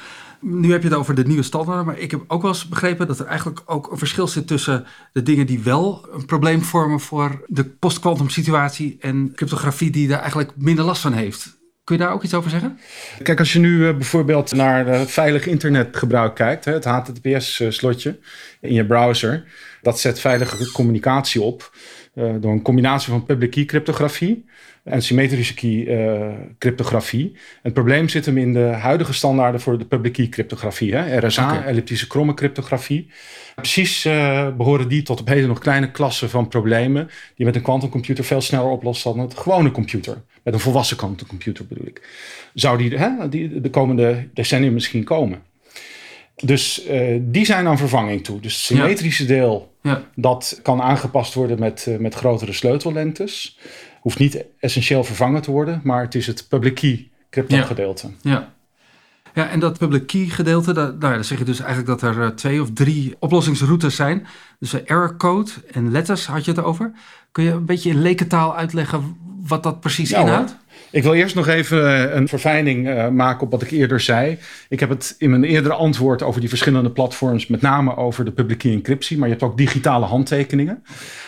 nu 0.40 0.72
heb 0.72 0.82
je 0.82 0.88
het 0.88 0.96
over 0.96 1.14
de 1.14 1.26
nieuwe 1.26 1.42
standaarden, 1.42 1.86
maar 1.86 1.98
ik 1.98 2.10
heb 2.10 2.24
ook 2.26 2.42
wel 2.42 2.50
eens 2.50 2.68
begrepen 2.68 3.06
dat 3.06 3.18
er 3.18 3.26
eigenlijk 3.26 3.62
ook 3.66 3.90
een 3.90 3.98
verschil 3.98 4.28
zit 4.28 4.46
tussen 4.46 4.84
de 5.12 5.22
dingen 5.22 5.46
die 5.46 5.60
wel 5.60 6.08
een 6.12 6.26
probleem 6.26 6.62
vormen 6.62 7.00
voor 7.00 7.44
de 7.46 7.64
post-quantum 7.64 8.28
situatie 8.28 8.96
en 9.00 9.32
cryptografie 9.34 9.90
die 9.90 10.08
daar 10.08 10.20
eigenlijk 10.20 10.52
minder 10.56 10.84
last 10.84 11.02
van 11.02 11.12
heeft. 11.12 11.60
Kun 11.84 11.96
je 11.96 12.02
daar 12.02 12.12
ook 12.12 12.22
iets 12.22 12.34
over 12.34 12.50
zeggen? 12.50 12.78
Kijk, 13.22 13.38
als 13.38 13.52
je 13.52 13.58
nu 13.58 13.78
uh, 13.78 13.96
bijvoorbeeld 13.96 14.52
naar 14.52 14.88
uh, 14.88 15.00
veilig 15.00 15.46
internetgebruik 15.46 16.34
kijkt, 16.34 16.64
het 16.64 16.84
HTTPS-slotje 16.84 18.18
in 18.60 18.72
je 18.72 18.86
browser, 18.86 19.44
dat 19.82 20.00
zet 20.00 20.20
veilige 20.20 20.72
communicatie 20.72 21.40
op. 21.40 21.70
Uh, 22.14 22.34
door 22.40 22.52
een 22.52 22.62
combinatie 22.62 23.10
van 23.10 23.24
public 23.24 23.50
key 23.50 23.64
cryptografie 23.64 24.44
en 24.84 25.02
symmetrische 25.02 25.54
key 25.54 25.70
uh, 25.70 26.28
cryptografie. 26.58 27.36
Het 27.62 27.72
probleem 27.72 28.08
zit 28.08 28.26
hem 28.26 28.38
in 28.38 28.52
de 28.52 28.60
huidige 28.60 29.12
standaarden 29.12 29.60
voor 29.60 29.78
de 29.78 29.84
public 29.84 30.12
key 30.12 30.28
cryptografie. 30.28 30.94
Hè? 30.94 31.26
RSA, 31.26 31.52
okay. 31.52 31.66
elliptische 31.66 32.06
kromme 32.06 32.34
cryptografie. 32.34 33.10
Precies 33.54 34.06
uh, 34.06 34.48
behoren 34.56 34.88
die 34.88 35.02
tot 35.02 35.20
op 35.20 35.28
heden 35.28 35.48
nog 35.48 35.58
kleine 35.58 35.90
klassen 35.90 36.30
van 36.30 36.48
problemen 36.48 37.08
die 37.36 37.46
met 37.46 37.56
een 37.56 37.62
quantumcomputer 37.62 38.24
veel 38.24 38.40
sneller 38.40 38.70
oplost 38.70 39.04
dan 39.04 39.18
een 39.18 39.36
gewone 39.36 39.70
computer. 39.70 40.22
Met 40.42 40.54
een 40.54 40.60
volwassen 40.60 40.96
quantumcomputer 40.96 41.66
bedoel 41.66 41.86
ik. 41.86 42.08
Zou 42.54 42.78
die, 42.78 42.98
hè, 42.98 43.28
die 43.28 43.60
de 43.60 43.70
komende 43.70 44.28
decennia 44.34 44.70
misschien 44.70 45.04
komen. 45.04 45.42
Dus 46.44 46.86
uh, 46.90 47.18
die 47.20 47.44
zijn 47.44 47.66
aan 47.66 47.78
vervanging 47.78 48.24
toe. 48.24 48.40
Dus 48.40 48.52
het 48.54 48.62
symmetrische 48.62 49.22
ja. 49.22 49.28
deel 49.28 49.71
Ja. 49.82 50.02
Dat 50.14 50.60
kan 50.62 50.82
aangepast 50.82 51.34
worden 51.34 51.58
met, 51.58 51.96
met 51.98 52.14
grotere 52.14 52.52
sleutellengtes. 52.52 53.58
Hoeft 54.00 54.18
niet 54.18 54.44
essentieel 54.58 55.04
vervangen 55.04 55.42
te 55.42 55.50
worden, 55.50 55.80
maar 55.84 56.02
het 56.02 56.14
is 56.14 56.26
het 56.26 56.46
public 56.48 56.74
key 56.74 57.10
crypto 57.30 57.62
gedeelte. 57.62 58.10
Ja. 58.20 58.52
Ja, 59.34 59.48
en 59.48 59.60
dat 59.60 59.78
public 59.78 60.06
key 60.06 60.24
gedeelte, 60.24 60.72
daar, 60.72 60.94
nou 60.94 61.14
dan 61.14 61.24
zeg 61.24 61.38
je 61.38 61.44
dus 61.44 61.60
eigenlijk 61.60 62.00
dat 62.00 62.16
er 62.16 62.34
twee 62.34 62.62
of 62.62 62.72
drie 62.72 63.16
oplossingsroutes 63.18 63.96
zijn. 63.96 64.26
Dus 64.58 64.84
error 64.84 65.16
code 65.16 65.50
en 65.70 65.90
letters 65.90 66.26
had 66.26 66.44
je 66.44 66.50
het 66.50 66.62
over. 66.62 66.92
Kun 67.32 67.44
je 67.44 67.50
een 67.50 67.64
beetje 67.64 67.90
in 67.90 68.02
lekentaal 68.02 68.56
uitleggen 68.56 69.16
wat 69.46 69.62
dat 69.62 69.80
precies 69.80 70.12
inhoudt? 70.12 70.56
Ik 70.90 71.02
wil 71.02 71.14
eerst 71.14 71.34
nog 71.34 71.48
even 71.48 72.08
eh, 72.08 72.14
een 72.14 72.28
verfijning 72.28 72.88
uh, 72.88 73.08
maken 73.08 73.42
op 73.42 73.50
wat 73.50 73.62
ik 73.62 73.70
eerder 73.70 74.00
zei. 74.00 74.38
Ik 74.68 74.80
heb 74.80 74.88
het 74.88 75.14
in 75.18 75.30
mijn 75.30 75.44
eerdere 75.44 75.74
antwoord 75.74 76.22
over 76.22 76.40
die 76.40 76.48
verschillende 76.48 76.90
platforms, 76.90 77.46
met 77.46 77.60
name 77.60 77.96
over 77.96 78.24
de 78.24 78.30
publieke 78.30 78.70
encryptie, 78.70 79.18
maar 79.18 79.28
je 79.28 79.34
hebt 79.34 79.46
ook 79.46 79.56
digitale 79.56 80.06
handtekeningen. 80.06 80.82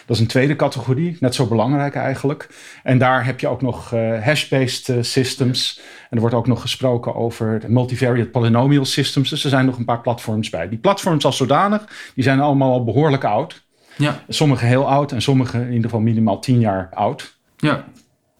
Dat 0.06 0.16
is 0.16 0.22
een 0.22 0.28
tweede 0.28 0.56
categorie, 0.56 1.16
net 1.20 1.34
zo 1.34 1.46
belangrijk 1.46 1.94
eigenlijk. 1.94 2.48
En 2.82 2.98
daar 2.98 3.24
heb 3.24 3.40
je 3.40 3.48
ook 3.48 3.62
nog 3.62 3.92
uh, 3.92 4.22
hash-based 4.22 4.92
systems. 5.00 5.80
En 6.10 6.16
er 6.16 6.20
wordt 6.20 6.34
ook 6.34 6.46
nog 6.46 6.60
gesproken 6.60 7.14
over 7.14 7.62
multivariate 7.66 8.30
polynomial 8.30 8.84
systems. 8.84 9.30
Dus 9.30 9.44
er 9.44 9.50
zijn 9.50 9.66
nog 9.66 9.78
een 9.78 9.84
paar 9.84 10.00
platforms 10.00 10.50
bij. 10.50 10.68
Die 10.68 10.78
platforms 10.78 11.24
als 11.24 11.36
zodanig, 11.36 11.84
die 12.14 12.24
zijn 12.24 12.40
allemaal 12.40 12.72
al 12.72 12.84
behoorlijk 12.84 13.24
oud. 13.24 13.64
Ja. 13.96 14.22
Sommige 14.28 14.64
heel 14.64 14.88
oud 14.88 15.12
en 15.12 15.22
sommige 15.22 15.58
in 15.58 15.66
ieder 15.66 15.82
geval 15.82 16.00
minimaal 16.00 16.40
tien 16.40 16.60
jaar 16.60 16.88
oud. 16.94 17.36
Ja. 17.56 17.84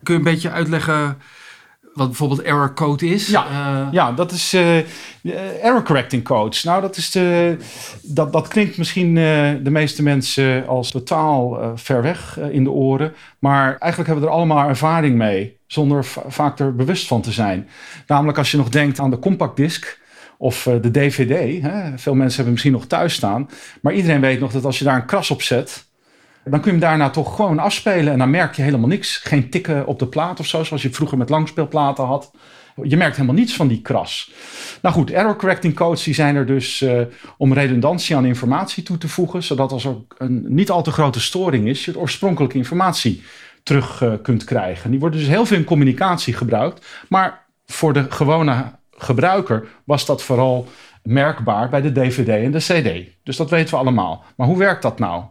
Kun 0.04 0.14
je 0.14 0.20
een 0.20 0.32
beetje 0.32 0.50
uitleggen 0.50 1.16
wat 1.94 2.06
bijvoorbeeld 2.06 2.42
error 2.42 2.74
code 2.74 3.06
is? 3.06 3.28
Ja, 3.28 3.46
uh, 3.50 3.88
ja 3.92 4.12
dat 4.12 4.32
is 4.32 4.54
uh, 4.54 4.76
error 5.64 5.82
correcting 5.82 6.24
codes. 6.24 6.62
Nou, 6.62 6.80
dat, 6.80 6.96
is 6.96 7.10
de, 7.10 7.56
dat, 8.02 8.32
dat 8.32 8.48
klinkt 8.48 8.78
misschien 8.78 9.16
uh, 9.16 9.50
de 9.62 9.70
meeste 9.70 10.02
mensen 10.02 10.66
als 10.66 10.90
totaal 10.90 11.72
ver 11.74 12.02
weg 12.02 12.38
in 12.50 12.64
de 12.64 12.70
oren. 12.70 13.14
Maar 13.38 13.66
eigenlijk 13.66 14.10
hebben 14.10 14.20
we 14.20 14.30
er 14.30 14.36
allemaal 14.36 14.68
ervaring 14.68 15.16
mee, 15.16 15.56
zonder 15.66 16.04
vaak 16.28 16.58
er 16.58 16.74
bewust 16.74 17.06
van 17.06 17.20
te 17.20 17.32
zijn. 17.32 17.68
Namelijk 18.06 18.38
als 18.38 18.50
je 18.50 18.56
nog 18.56 18.68
denkt 18.68 18.98
aan 18.98 19.10
de 19.10 19.18
compact 19.18 19.56
disc 19.56 19.98
of 20.38 20.68
de 20.80 20.90
DVD. 20.90 21.62
Hè? 21.62 21.98
Veel 21.98 22.14
mensen 22.14 22.34
hebben 22.34 22.52
misschien 22.52 22.72
nog 22.72 22.86
thuis 22.86 23.14
staan. 23.14 23.48
Maar 23.80 23.94
iedereen 23.94 24.20
weet 24.20 24.40
nog 24.40 24.52
dat 24.52 24.64
als 24.64 24.78
je 24.78 24.84
daar 24.84 24.96
een 24.96 25.06
kras 25.06 25.30
op 25.30 25.42
zet 25.42 25.86
dan 26.44 26.60
kun 26.60 26.72
je 26.72 26.78
hem 26.78 26.88
daarna 26.88 27.10
toch 27.10 27.36
gewoon 27.36 27.58
afspelen 27.58 28.12
en 28.12 28.18
dan 28.18 28.30
merk 28.30 28.56
je 28.56 28.62
helemaal 28.62 28.88
niks. 28.88 29.16
Geen 29.16 29.50
tikken 29.50 29.86
op 29.86 29.98
de 29.98 30.06
plaat 30.06 30.40
of 30.40 30.46
zo, 30.46 30.64
zoals 30.64 30.82
je 30.82 30.90
vroeger 30.90 31.18
met 31.18 31.28
langspeelplaten 31.28 32.04
had. 32.04 32.30
Je 32.82 32.96
merkt 32.96 33.16
helemaal 33.16 33.36
niets 33.36 33.56
van 33.56 33.68
die 33.68 33.80
kras. 33.80 34.32
Nou 34.82 34.94
goed, 34.94 35.10
error 35.10 35.36
correcting 35.36 35.74
codes 35.74 36.02
die 36.02 36.14
zijn 36.14 36.36
er 36.36 36.46
dus 36.46 36.80
uh, 36.80 37.00
om 37.36 37.52
redundantie 37.52 38.16
aan 38.16 38.24
informatie 38.24 38.82
toe 38.82 38.98
te 38.98 39.08
voegen, 39.08 39.42
zodat 39.42 39.72
als 39.72 39.84
er 39.84 39.96
een 40.18 40.44
niet 40.48 40.70
al 40.70 40.82
te 40.82 40.90
grote 40.90 41.20
storing 41.20 41.68
is, 41.68 41.84
je 41.84 41.92
de 41.92 41.98
oorspronkelijke 41.98 42.56
informatie 42.56 43.22
terug 43.62 44.00
uh, 44.02 44.12
kunt 44.22 44.44
krijgen. 44.44 44.90
Die 44.90 45.00
worden 45.00 45.18
dus 45.18 45.28
heel 45.28 45.46
veel 45.46 45.56
in 45.56 45.64
communicatie 45.64 46.34
gebruikt, 46.34 46.86
maar 47.08 47.46
voor 47.66 47.92
de 47.92 48.10
gewone 48.10 48.72
gebruiker 48.90 49.68
was 49.84 50.06
dat 50.06 50.22
vooral 50.22 50.68
merkbaar 51.02 51.68
bij 51.68 51.80
de 51.80 51.92
DVD 51.92 52.28
en 52.28 52.50
de 52.50 52.58
CD. 52.58 53.10
Dus 53.22 53.36
dat 53.36 53.50
weten 53.50 53.74
we 53.74 53.80
allemaal. 53.80 54.24
Maar 54.36 54.46
hoe 54.46 54.58
werkt 54.58 54.82
dat 54.82 54.98
nou? 54.98 55.24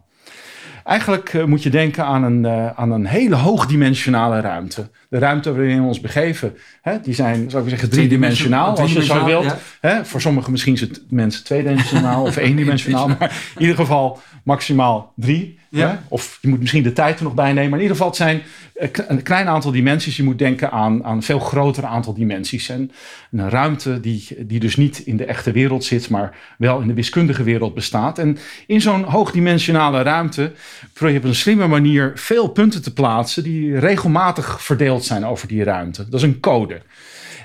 Eigenlijk 0.83 1.33
uh, 1.33 1.43
moet 1.43 1.63
je 1.63 1.69
denken 1.69 2.05
aan 2.05 2.23
een, 2.23 2.43
uh, 2.43 2.69
aan 2.69 2.91
een 2.91 3.05
hele 3.05 3.35
hoogdimensionale 3.35 4.39
ruimte. 4.39 4.89
De 5.09 5.17
ruimte 5.17 5.53
waarin 5.53 5.81
we 5.81 5.87
ons 5.87 5.99
begeven, 5.99 6.57
hè, 6.81 6.99
die 6.99 7.13
zijn, 7.13 7.49
zou 7.49 7.63
ik 7.63 7.69
zeggen, 7.69 7.89
driedimensionaal, 7.89 8.77
als 8.77 8.93
je 8.93 9.03
zo 9.03 9.25
wilt. 9.25 9.55
Hè, 9.79 10.05
voor 10.05 10.21
sommigen 10.21 10.51
misschien 10.51 10.73
is 10.73 10.81
het 10.81 11.01
mensen 11.09 11.43
tweedimensionaal 11.43 12.23
of 12.23 12.35
eendimensionaal, 12.47 13.07
maar 13.07 13.51
in 13.55 13.61
ieder 13.61 13.75
geval 13.75 14.21
maximaal 14.43 15.13
drie. 15.15 15.61
Ja. 15.69 16.03
Of 16.07 16.37
je 16.41 16.47
moet 16.47 16.59
misschien 16.59 16.83
de 16.83 16.93
tijd 16.93 17.17
er 17.17 17.23
nog 17.23 17.33
bij 17.33 17.53
nemen. 17.53 17.69
Maar 17.69 17.79
in 17.79 17.85
ieder 17.85 17.97
geval, 17.97 18.07
het 18.07 18.17
zijn 18.17 18.41
eh, 18.73 18.89
een 19.07 19.23
klein 19.23 19.47
aantal 19.47 19.71
dimensies. 19.71 20.17
Je 20.17 20.23
moet 20.23 20.39
denken 20.39 20.71
aan, 20.71 21.03
aan 21.03 21.15
een 21.15 21.23
veel 21.23 21.39
groter 21.39 21.85
aantal 21.85 22.13
dimensies. 22.13 22.69
En 22.69 22.91
een 23.31 23.49
ruimte 23.49 23.99
die, 23.99 24.27
die 24.39 24.59
dus 24.59 24.75
niet 24.75 24.99
in 24.99 25.17
de 25.17 25.25
echte 25.25 25.51
wereld 25.51 25.83
zit, 25.83 26.09
maar 26.09 26.35
wel 26.57 26.79
in 26.79 26.87
de 26.87 26.93
wiskundige 26.93 27.43
wereld 27.43 27.73
bestaat. 27.73 28.19
En 28.19 28.37
in 28.67 28.81
zo'n 28.81 29.03
hoogdimensionale 29.03 30.01
ruimte 30.01 30.51
probeer 30.93 31.13
je 31.13 31.19
op 31.19 31.25
een 31.25 31.35
slimme 31.35 31.67
manier 31.67 32.11
veel 32.15 32.47
punten 32.47 32.81
te 32.81 32.93
plaatsen 32.93 33.43
die 33.43 33.79
regelmatig 33.79 34.63
verdeeld 34.63 35.05
zijn 35.05 35.25
over 35.25 35.47
die 35.47 35.63
ruimte. 35.63 36.09
Dat 36.09 36.19
is 36.19 36.25
een 36.25 36.39
code. 36.39 36.81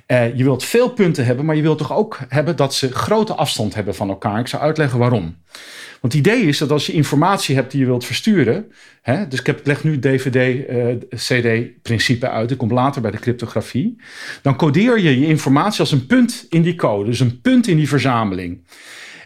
Uh, 0.06 0.36
je 0.36 0.44
wilt 0.44 0.64
veel 0.64 0.90
punten 0.90 1.24
hebben, 1.24 1.44
maar 1.44 1.56
je 1.56 1.62
wilt 1.62 1.78
toch 1.78 1.92
ook 1.92 2.18
hebben 2.28 2.56
dat 2.56 2.74
ze 2.74 2.92
grote 2.92 3.34
afstand 3.34 3.74
hebben 3.74 3.94
van 3.94 4.08
elkaar. 4.08 4.40
Ik 4.40 4.46
zou 4.46 4.62
uitleggen 4.62 4.98
waarom. 4.98 5.36
Want 6.00 6.12
het 6.12 6.26
idee 6.26 6.42
is 6.42 6.58
dat 6.58 6.70
als 6.70 6.86
je 6.86 6.92
informatie 6.92 7.54
hebt 7.54 7.70
die 7.70 7.80
je 7.80 7.86
wilt 7.86 8.04
versturen. 8.04 8.72
Hè, 9.02 9.28
dus 9.28 9.38
ik 9.38 9.46
heb, 9.46 9.66
leg 9.66 9.84
nu 9.84 9.98
DVD-CD-principe 9.98 12.26
uh, 12.26 12.32
uit. 12.32 12.50
Ik 12.50 12.58
kom 12.58 12.72
later 12.72 13.02
bij 13.02 13.10
de 13.10 13.18
cryptografie. 13.18 14.00
Dan 14.42 14.56
codeer 14.56 14.98
je 14.98 15.20
je 15.20 15.26
informatie 15.26 15.80
als 15.80 15.92
een 15.92 16.06
punt 16.06 16.46
in 16.48 16.62
die 16.62 16.74
code. 16.74 17.10
Dus 17.10 17.20
een 17.20 17.40
punt 17.40 17.66
in 17.66 17.76
die 17.76 17.88
verzameling. 17.88 18.66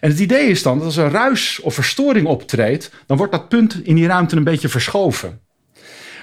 En 0.02 0.10
het 0.10 0.18
idee 0.18 0.46
is 0.46 0.62
dan 0.62 0.78
dat 0.78 0.86
als 0.86 0.96
er 0.96 1.10
ruis 1.10 1.60
of 1.60 1.74
verstoring 1.74 2.26
optreedt. 2.26 2.90
dan 3.06 3.16
wordt 3.16 3.32
dat 3.32 3.48
punt 3.48 3.84
in 3.84 3.94
die 3.94 4.06
ruimte 4.06 4.36
een 4.36 4.44
beetje 4.44 4.68
verschoven. 4.68 5.40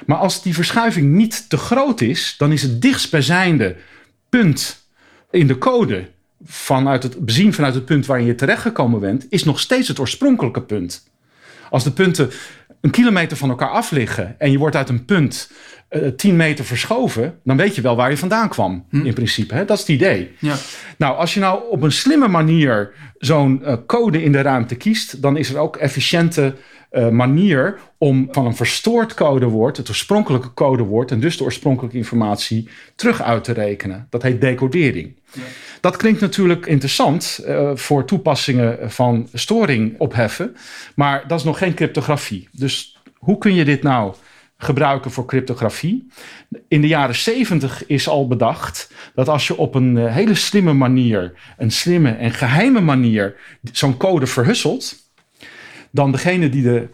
Maar 0.05 0.17
als 0.17 0.41
die 0.41 0.53
verschuiving 0.53 1.12
niet 1.12 1.50
te 1.50 1.57
groot 1.57 2.01
is, 2.01 2.36
dan 2.38 2.51
is 2.51 2.62
het 2.62 2.81
dichtstbijzijnde 2.81 3.75
punt 4.29 4.86
in 5.31 5.48
de 5.48 5.57
code 5.57 6.09
vanuit 6.43 7.03
het 7.03 7.25
bezien 7.25 7.53
vanuit 7.53 7.74
het 7.74 7.86
punt 7.86 8.05
waarin 8.05 8.25
je 8.25 8.36
terechtgekomen 8.36 9.00
bent, 9.00 9.25
is 9.29 9.43
nog 9.43 9.59
steeds 9.59 9.88
het 9.88 10.00
oorspronkelijke 10.00 10.62
punt. 10.62 11.09
Als 11.69 11.83
de 11.83 11.91
punten 11.91 12.31
een 12.81 12.91
kilometer 12.91 13.38
van 13.38 13.50
elkaar 13.50 13.69
af 13.69 13.91
liggen 13.91 14.36
en 14.39 14.51
je 14.51 14.57
wordt 14.57 14.75
uit 14.75 14.89
een 14.89 15.05
punt 15.05 15.51
uh, 15.89 16.08
eh, 16.08 16.13
10 16.15 16.36
meter 16.36 16.65
verschoven, 16.65 17.39
dan 17.43 17.58
weet 17.58 17.75
je 17.75 17.81
wel 17.81 17.96
waar 17.96 18.10
je 18.10 18.17
vandaan 18.17 18.50
kwam, 18.50 18.86
hm. 18.89 19.05
in 19.05 19.13
principe. 19.13 19.53
Hè? 19.53 19.65
Dat 19.65 19.77
is 19.77 19.84
het 19.84 19.91
idee. 19.91 20.31
Ja. 20.39 20.55
Nou, 20.98 21.17
als 21.17 21.34
je 21.34 21.39
nou 21.39 21.62
op 21.69 21.81
een 21.81 21.91
slimme 21.91 22.27
manier 22.27 22.91
zo'n 23.17 23.62
uh, 23.63 23.74
code 23.86 24.24
in 24.24 24.31
de 24.31 24.41
ruimte 24.41 24.75
kiest, 24.75 25.22
dan 25.22 25.38
is 25.38 25.50
er 25.50 25.58
ook 25.58 25.75
efficiënte 25.75 26.55
uh, 26.91 27.10
manier 27.10 27.79
om 27.98 28.27
van 28.31 28.46
een 28.46 28.55
verstoord 28.55 29.13
codewoord, 29.13 29.77
het 29.77 29.89
oorspronkelijke 29.89 30.53
codewoord 30.53 31.12
en 31.12 31.19
dus 31.19 31.38
de 31.38 31.43
oorspronkelijke 31.43 31.98
informatie 31.98 32.69
terug 32.96 33.22
uit 33.22 33.43
te 33.43 33.53
rekenen. 33.53 34.08
Dat 34.10 34.24
heet 34.24 34.41
decodering. 34.41 35.15
Ja. 35.31 35.41
Dat 35.81 35.98
klinkt 35.98 36.22
natuurlijk 36.22 36.65
interessant 36.65 37.43
uh, 37.48 37.72
voor 37.75 38.05
toepassingen 38.05 38.91
van 38.91 39.27
storing 39.34 39.96
opheffen, 39.98 40.55
maar 40.96 41.27
dat 41.27 41.39
is 41.39 41.46
nog 41.46 41.58
geen 41.58 41.74
cryptografie. 41.74 42.48
Dus 42.51 42.98
hoe 43.13 43.38
kun 43.38 43.53
je 43.53 43.65
dit 43.65 43.84
nou 43.84 44.13
gebruiken 44.62 45.12
voor 45.12 45.25
cryptografie? 45.25 46.08
In 46.68 46.82
de 46.82 46.88
jaren 46.88 47.16
70 47.16 47.86
is 47.86 48.08
al 48.08 48.28
bedacht 48.28 48.92
dat 49.16 49.28
als 49.28 49.48
je 49.48 49.58
op 49.58 49.75
een 49.75 49.96
uh, 49.96 50.13
hele 50.13 50.36
slimme 50.36 50.74
manier, 50.74 51.34
een 51.58 51.72
slimme 51.72 52.12
en 52.12 52.32
geheime 52.32 52.82
manier, 52.82 53.36
zo'n 53.72 53.98
code 53.98 54.28
verhusselt, 54.28 54.96
dan 55.92 56.12
degene 56.12 56.50
die 56.50 56.63
de 56.63 56.88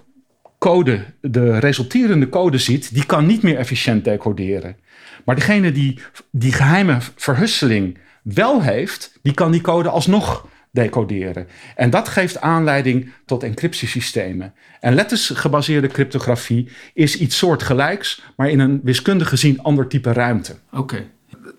code, 0.58 1.06
de 1.22 1.60
resulterende 1.60 2.30
code 2.30 2.58
ziet, 2.58 2.94
die 2.94 3.06
kan 3.06 3.26
niet 3.26 3.42
meer 3.42 3.58
efficiënt 3.58 4.04
decoderen. 4.04 4.78
Maar 5.26 5.36
degene 5.36 5.72
die 5.72 6.00
die 6.32 6.52
geheime 6.52 6.98
verhusseling 7.16 7.98
wel 8.22 8.62
heeft, 8.62 9.20
die 9.22 9.34
kan 9.34 9.52
die 9.52 9.62
code 9.62 9.90
alsnog 9.90 10.48
decoderen. 10.75 11.48
En 11.75 11.89
dat 11.89 12.08
geeft 12.08 12.41
aanleiding 12.41 13.12
tot 13.25 13.44
encryptiesystemen. 13.44 14.53
En 14.79 14.94
lettersgebaseerde 14.94 15.88
cryptografie 15.88 16.70
is 16.94 17.17
iets 17.17 17.38
soortgelijks, 17.38 18.24
maar 18.36 18.50
in 18.50 18.60
een 18.60 18.79
wiskundig 18.84 19.29
gezien 19.29 19.62
ander 19.62 19.88
type 19.88 20.13
ruimte. 20.13 20.55
Oké. 20.72 21.05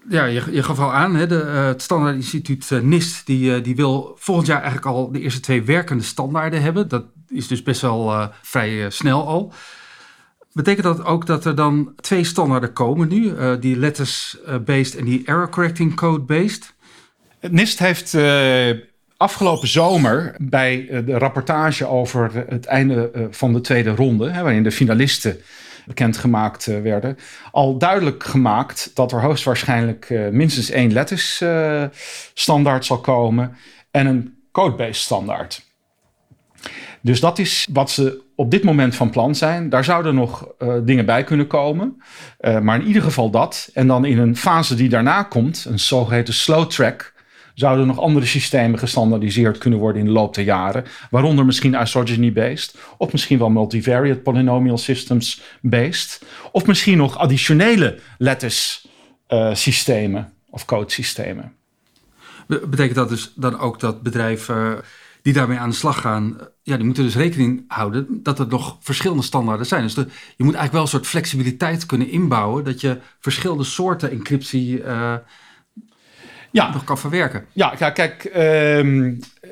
Ja, 0.08 0.24
je, 0.24 0.42
je 0.50 0.62
gaf 0.62 0.78
al 0.78 0.92
aan, 0.92 1.16
hè, 1.16 1.26
de, 1.26 1.42
uh, 1.46 1.66
het 1.66 1.82
standaardinstituut 1.82 2.70
uh, 2.70 2.80
NIST, 2.80 3.26
die, 3.26 3.56
uh, 3.56 3.64
die 3.64 3.76
wil 3.76 4.16
volgend 4.18 4.46
jaar 4.46 4.62
eigenlijk 4.62 4.86
al 4.86 5.12
de 5.12 5.20
eerste 5.20 5.40
twee 5.40 5.62
werkende 5.62 6.04
standaarden 6.04 6.62
hebben. 6.62 6.88
Dat 6.88 7.04
is 7.28 7.48
dus 7.48 7.62
best 7.62 7.80
wel 7.80 8.30
vrij 8.42 8.90
snel 8.90 9.26
al. 9.26 9.52
Betekent 10.56 10.84
dat 10.84 11.04
ook 11.04 11.26
dat 11.26 11.44
er 11.44 11.54
dan 11.54 11.92
twee 12.00 12.24
standaarden 12.24 12.72
komen 12.72 13.08
nu? 13.08 13.24
Uh, 13.24 13.54
die 13.60 13.76
letters-based 13.76 14.96
en 14.96 15.04
die 15.04 15.22
error 15.24 15.48
correcting 15.48 15.94
code-based? 15.94 16.74
NIST 17.40 17.78
heeft 17.78 18.14
uh, 18.14 18.70
afgelopen 19.16 19.68
zomer 19.68 20.34
bij 20.38 20.78
uh, 20.78 21.06
de 21.06 21.18
rapportage 21.18 21.86
over 21.86 22.44
het 22.48 22.66
einde 22.66 23.28
van 23.30 23.52
de 23.52 23.60
tweede 23.60 23.90
ronde, 23.90 24.30
hè, 24.30 24.42
waarin 24.42 24.62
de 24.62 24.72
finalisten 24.72 25.40
bekendgemaakt 25.86 26.64
werden, 26.64 27.18
al 27.50 27.78
duidelijk 27.78 28.24
gemaakt 28.24 28.90
dat 28.94 29.12
er 29.12 29.20
hoogstwaarschijnlijk 29.20 30.28
minstens 30.30 30.70
één 30.70 30.92
letters 30.92 31.44
standaard 32.34 32.84
zal 32.84 33.00
komen 33.00 33.56
en 33.90 34.06
een 34.06 34.34
code-based 34.52 34.96
standaard. 34.96 35.64
Dus 37.00 37.20
dat 37.20 37.38
is 37.38 37.68
wat 37.72 37.90
ze 37.90 38.22
op 38.34 38.50
dit 38.50 38.64
moment 38.64 38.94
van 38.94 39.10
plan 39.10 39.34
zijn. 39.34 39.68
Daar 39.68 39.84
zouden 39.84 40.14
nog 40.14 40.48
dingen 40.84 41.06
bij 41.06 41.24
kunnen 41.24 41.46
komen. 41.46 42.02
Maar 42.62 42.80
in 42.80 42.86
ieder 42.86 43.02
geval 43.02 43.30
dat. 43.30 43.70
En 43.74 43.86
dan 43.86 44.04
in 44.04 44.18
een 44.18 44.36
fase 44.36 44.74
die 44.74 44.88
daarna 44.88 45.22
komt, 45.22 45.66
een 45.68 45.78
zogeheten 45.78 46.34
slow 46.34 46.70
track. 46.70 47.14
Zouden 47.56 47.86
nog 47.86 48.00
andere 48.00 48.26
systemen 48.26 48.78
gestandardiseerd 48.78 49.58
kunnen 49.58 49.78
worden 49.78 50.00
in 50.00 50.06
de 50.06 50.12
loop 50.12 50.34
der 50.34 50.44
jaren. 50.44 50.84
Waaronder 51.10 51.44
misschien 51.44 51.80
isogeny-based, 51.80 52.78
of 52.98 53.12
misschien 53.12 53.38
wel 53.38 53.50
multivariate 53.50 54.20
polynomial 54.20 54.78
systems-based, 54.78 56.22
of 56.52 56.66
misschien 56.66 56.96
nog 56.96 57.18
additionele 57.18 57.98
letters 58.18 58.88
uh, 59.28 59.54
systemen 59.54 60.32
of 60.50 60.64
codesystemen. 60.64 61.52
Betekent 62.46 62.94
dat 62.94 63.08
dus 63.08 63.32
dan 63.34 63.58
ook 63.58 63.80
dat 63.80 64.02
bedrijven 64.02 64.80
die 65.22 65.32
daarmee 65.32 65.58
aan 65.58 65.70
de 65.70 65.76
slag 65.76 66.00
gaan, 66.00 66.38
ja, 66.62 66.76
die 66.76 66.84
moeten 66.84 67.04
dus 67.04 67.16
rekening 67.16 67.64
houden 67.68 68.20
dat 68.22 68.38
er 68.38 68.46
nog 68.48 68.76
verschillende 68.80 69.22
standaarden 69.22 69.66
zijn. 69.66 69.82
Dus 69.82 69.94
je 69.94 70.04
moet 70.44 70.54
eigenlijk 70.54 70.72
wel 70.72 70.82
een 70.82 70.88
soort 70.88 71.06
flexibiliteit 71.06 71.86
kunnen 71.86 72.10
inbouwen 72.10 72.64
dat 72.64 72.80
je 72.80 72.98
verschillende 73.20 73.64
soorten 73.64 74.10
encryptie 74.10 74.82
ja. 76.50 76.72
nog 76.72 76.84
kan 76.84 76.98
verwerken. 76.98 77.44
Ja, 77.52 77.90
kijk, 77.90 78.24
ehm, 78.24 79.12
eh, 79.40 79.48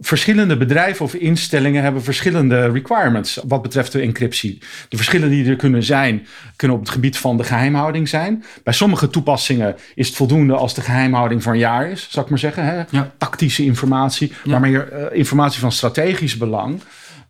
verschillende 0.00 0.56
bedrijven 0.56 1.04
of 1.04 1.14
instellingen 1.14 1.82
hebben 1.82 2.02
verschillende 2.02 2.70
requirements 2.70 3.40
wat 3.46 3.62
betreft 3.62 3.92
de 3.92 4.00
encryptie. 4.00 4.58
De 4.88 4.96
verschillen 4.96 5.30
die 5.30 5.48
er 5.48 5.56
kunnen 5.56 5.82
zijn, 5.82 6.26
kunnen 6.56 6.76
op 6.76 6.82
het 6.82 6.92
gebied 6.92 7.18
van 7.18 7.36
de 7.36 7.44
geheimhouding 7.44 8.08
zijn. 8.08 8.44
Bij 8.62 8.72
sommige 8.72 9.08
toepassingen 9.08 9.76
is 9.94 10.06
het 10.06 10.16
voldoende 10.16 10.54
als 10.54 10.74
de 10.74 10.80
geheimhouding 10.80 11.42
voor 11.42 11.52
een 11.52 11.58
jaar 11.58 11.90
is, 11.90 12.06
zou 12.10 12.24
ik 12.24 12.30
maar 12.30 12.40
zeggen. 12.40 12.64
Hè? 12.64 12.82
Tactische 13.18 13.64
informatie, 13.64 14.32
maar 14.44 14.60
meer 14.60 14.92
uh, 14.92 15.18
informatie 15.18 15.60
van 15.60 15.72
strategisch 15.72 16.36
belang 16.36 16.80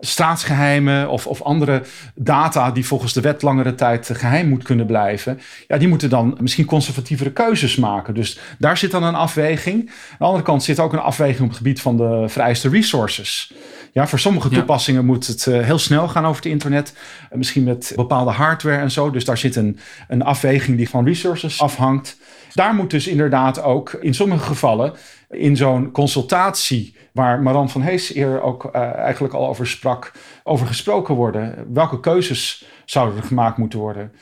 staatsgeheimen 0.06 1.08
of, 1.08 1.26
of 1.26 1.42
andere 1.42 1.82
data 2.14 2.70
die 2.70 2.86
volgens 2.86 3.12
de 3.12 3.20
wet 3.20 3.42
langere 3.42 3.74
tijd 3.74 4.10
geheim 4.12 4.48
moet 4.48 4.62
kunnen 4.62 4.86
blijven, 4.86 5.40
ja, 5.66 5.78
die 5.78 5.88
moeten 5.88 6.10
dan 6.10 6.36
misschien 6.40 6.64
conservatievere 6.64 7.32
keuzes 7.32 7.76
maken. 7.76 8.14
Dus 8.14 8.38
daar 8.58 8.76
zit 8.76 8.90
dan 8.90 9.02
een 9.02 9.14
afweging. 9.14 9.80
Aan 9.80 10.16
de 10.18 10.24
andere 10.24 10.44
kant 10.44 10.62
zit 10.62 10.80
ook 10.80 10.92
een 10.92 10.98
afweging 10.98 11.40
op 11.40 11.48
het 11.48 11.56
gebied 11.56 11.80
van 11.80 11.96
de 11.96 12.24
vereiste 12.26 12.68
resources. 12.68 13.52
Ja, 13.92 14.06
voor 14.06 14.18
sommige 14.18 14.48
toepassingen 14.48 15.04
moet 15.04 15.26
het 15.26 15.46
uh, 15.46 15.60
heel 15.60 15.78
snel 15.78 16.08
gaan 16.08 16.24
over 16.24 16.42
het 16.42 16.52
internet. 16.52 16.94
Uh, 17.30 17.38
misschien 17.38 17.64
met 17.64 17.92
bepaalde 17.96 18.30
hardware 18.30 18.80
en 18.80 18.90
zo. 18.90 19.10
Dus 19.10 19.24
daar 19.24 19.38
zit 19.38 19.56
een, 19.56 19.78
een 20.08 20.22
afweging 20.22 20.76
die 20.76 20.88
van 20.88 21.04
resources 21.04 21.60
afhangt. 21.60 22.16
Daar 22.54 22.74
moet 22.74 22.90
dus 22.90 23.06
inderdaad 23.06 23.62
ook 23.62 23.92
in 23.92 24.14
sommige 24.14 24.44
gevallen 24.44 24.92
in 25.30 25.56
zo'n 25.56 25.90
consultatie, 25.90 26.96
waar 27.12 27.42
Maran 27.42 27.70
van 27.70 27.82
Hees 27.82 28.12
eerder 28.12 28.42
ook 28.42 28.64
uh, 28.64 28.94
eigenlijk 28.94 29.34
al 29.34 29.48
over 29.48 29.66
sprak, 29.66 30.12
over 30.42 30.66
gesproken 30.66 31.14
worden. 31.14 31.66
Welke 31.72 32.00
keuzes 32.00 32.64
zouden 32.84 33.16
er 33.16 33.26
gemaakt 33.26 33.56
moeten 33.56 33.78
worden? 33.78 34.12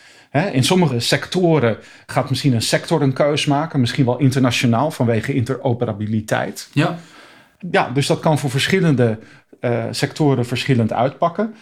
in 0.52 0.64
sommige 0.64 1.00
sectoren 1.00 1.76
gaat 2.06 2.28
misschien 2.28 2.54
een 2.54 2.62
sector 2.62 3.02
een 3.02 3.12
keus 3.12 3.46
maken, 3.46 3.80
misschien 3.80 4.04
wel 4.04 4.18
internationaal 4.18 4.90
vanwege 4.90 5.34
interoperabiliteit. 5.34 6.68
Ja. 6.72 6.98
Ja, 7.70 7.90
dus 7.90 8.06
dat 8.06 8.20
kan 8.20 8.38
voor 8.38 8.50
verschillende 8.50 9.18
uh, 9.60 9.84
sectoren 9.90 10.46
verschillend 10.46 10.92
uitpakken. 10.92 11.54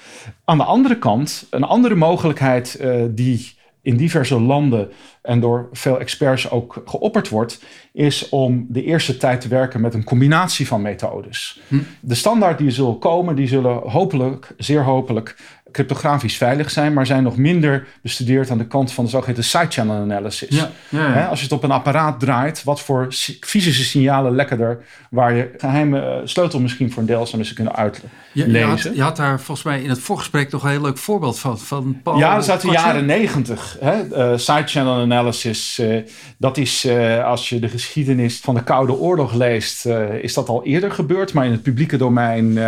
Aan 0.44 0.58
de 0.58 0.64
andere 0.64 0.98
kant, 0.98 1.46
een 1.50 1.64
andere 1.64 1.94
mogelijkheid 1.94 2.78
uh, 2.80 3.04
die 3.10 3.58
in 3.82 3.96
diverse 3.96 4.40
landen 4.40 4.90
en 5.22 5.40
door 5.40 5.68
veel 5.72 6.00
experts 6.00 6.50
ook 6.50 6.82
geopperd 6.84 7.28
wordt, 7.28 7.62
is 7.92 8.28
om 8.28 8.66
de 8.68 8.84
eerste 8.84 9.16
tijd 9.16 9.40
te 9.40 9.49
werken 9.49 9.80
met 9.80 9.94
een 9.94 10.04
combinatie 10.04 10.66
van 10.66 10.82
methodes. 10.82 11.60
Hm. 11.68 11.76
De 12.00 12.14
standaard 12.14 12.58
die 12.58 12.70
zullen 12.70 12.99
komen, 12.99 13.37
die 13.37 13.49
zullen 13.49 13.76
hopelijk, 13.76 14.54
zeer 14.56 14.82
hopelijk, 14.84 15.37
cryptografisch 15.72 16.37
veilig 16.37 16.70
zijn, 16.70 16.92
maar 16.92 17.06
zijn 17.06 17.22
nog 17.22 17.37
minder 17.37 17.87
bestudeerd 18.02 18.50
aan 18.50 18.58
de 18.58 18.66
kant 18.66 18.92
van 18.92 19.04
de 19.04 19.10
zogeheten 19.10 19.44
sidechannel 19.44 19.96
analysis. 19.96 20.56
Ja, 20.56 20.70
ja, 20.88 21.26
als 21.26 21.38
je 21.38 21.44
het 21.44 21.54
op 21.54 21.62
een 21.62 21.70
apparaat 21.70 22.20
draait, 22.20 22.64
wat 22.64 22.80
voor 22.80 23.06
fysische 23.40 23.84
signalen 23.84 24.34
lekken 24.34 24.60
er, 24.60 24.84
waar 25.10 25.34
je 25.34 25.50
geheime 25.56 26.00
uh, 26.00 26.16
sleutel 26.25 26.60
misschien 26.60 26.92
voor 26.92 27.02
een 27.02 27.08
deel 27.08 27.26
zou 27.26 27.52
kunnen 27.54 27.76
uitlezen. 27.76 28.10
Je, 28.32 28.64
had, 28.64 28.82
je 28.82 29.02
had 29.02 29.16
daar 29.16 29.40
volgens 29.40 29.66
mij 29.66 29.82
in 29.82 29.88
het 29.88 29.99
voorgesprek 29.99 30.50
nog 30.50 30.62
een 30.62 30.70
heel 30.70 30.80
leuk 30.80 30.99
voorbeeld 30.99 31.38
van. 31.38 31.58
van 31.58 32.00
Paul 32.02 32.18
ja, 32.18 32.34
dat 32.34 32.42
is 32.42 32.50
uit 32.50 32.60
de 32.60 32.70
jaren 32.70 33.06
negentig. 33.06 33.78
Uh, 33.82 34.36
sidechannel 34.36 35.00
analysis, 35.00 35.78
uh, 35.78 36.02
dat 36.38 36.56
is 36.56 36.88
als 37.25 37.49
je 37.49 37.58
de 37.58 37.69
geschiedenis 37.69 38.38
van 38.38 38.54
de 38.54 38.62
Koude 38.62 38.93
Oorlog 38.93 39.32
leest, 39.32 39.86
is 40.21 40.34
dat 40.34 40.49
al 40.49 40.64
eerder 40.64 40.93
gebeurd, 40.93 41.32
maar 41.32 41.45
in 41.45 41.52
het 41.52 41.62
publieke 41.62 41.97
domein 41.97 42.58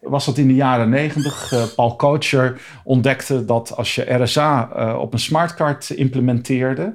was 0.00 0.24
dat 0.24 0.38
in 0.38 0.48
de 0.48 0.54
jaren 0.54 0.88
negentig. 0.88 1.52
Paul 1.76 1.96
Coacher 1.96 2.60
ontdekte 2.84 3.44
dat 3.44 3.76
als 3.76 3.94
je 3.94 4.22
RSA 4.22 4.68
op 4.98 5.12
een 5.12 5.18
smartcard 5.18 5.90
implementeerde. 5.90 6.94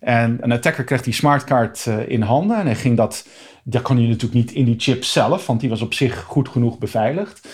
En 0.00 0.38
een 0.40 0.52
attacker 0.52 0.84
kreeg 0.84 1.02
die 1.02 1.12
smartcard 1.12 1.86
uh, 1.88 2.08
in 2.08 2.22
handen. 2.22 2.56
En 2.56 2.66
hij 2.66 2.74
ging 2.74 2.96
dat. 2.96 3.26
Dat 3.62 3.82
kon 3.82 4.00
je 4.00 4.06
natuurlijk 4.08 4.34
niet 4.34 4.52
in 4.52 4.64
die 4.64 4.78
chip 4.78 5.04
zelf, 5.04 5.46
want 5.46 5.60
die 5.60 5.68
was 5.68 5.82
op 5.82 5.94
zich 5.94 6.22
goed 6.22 6.48
genoeg 6.48 6.78
beveiligd. 6.78 7.48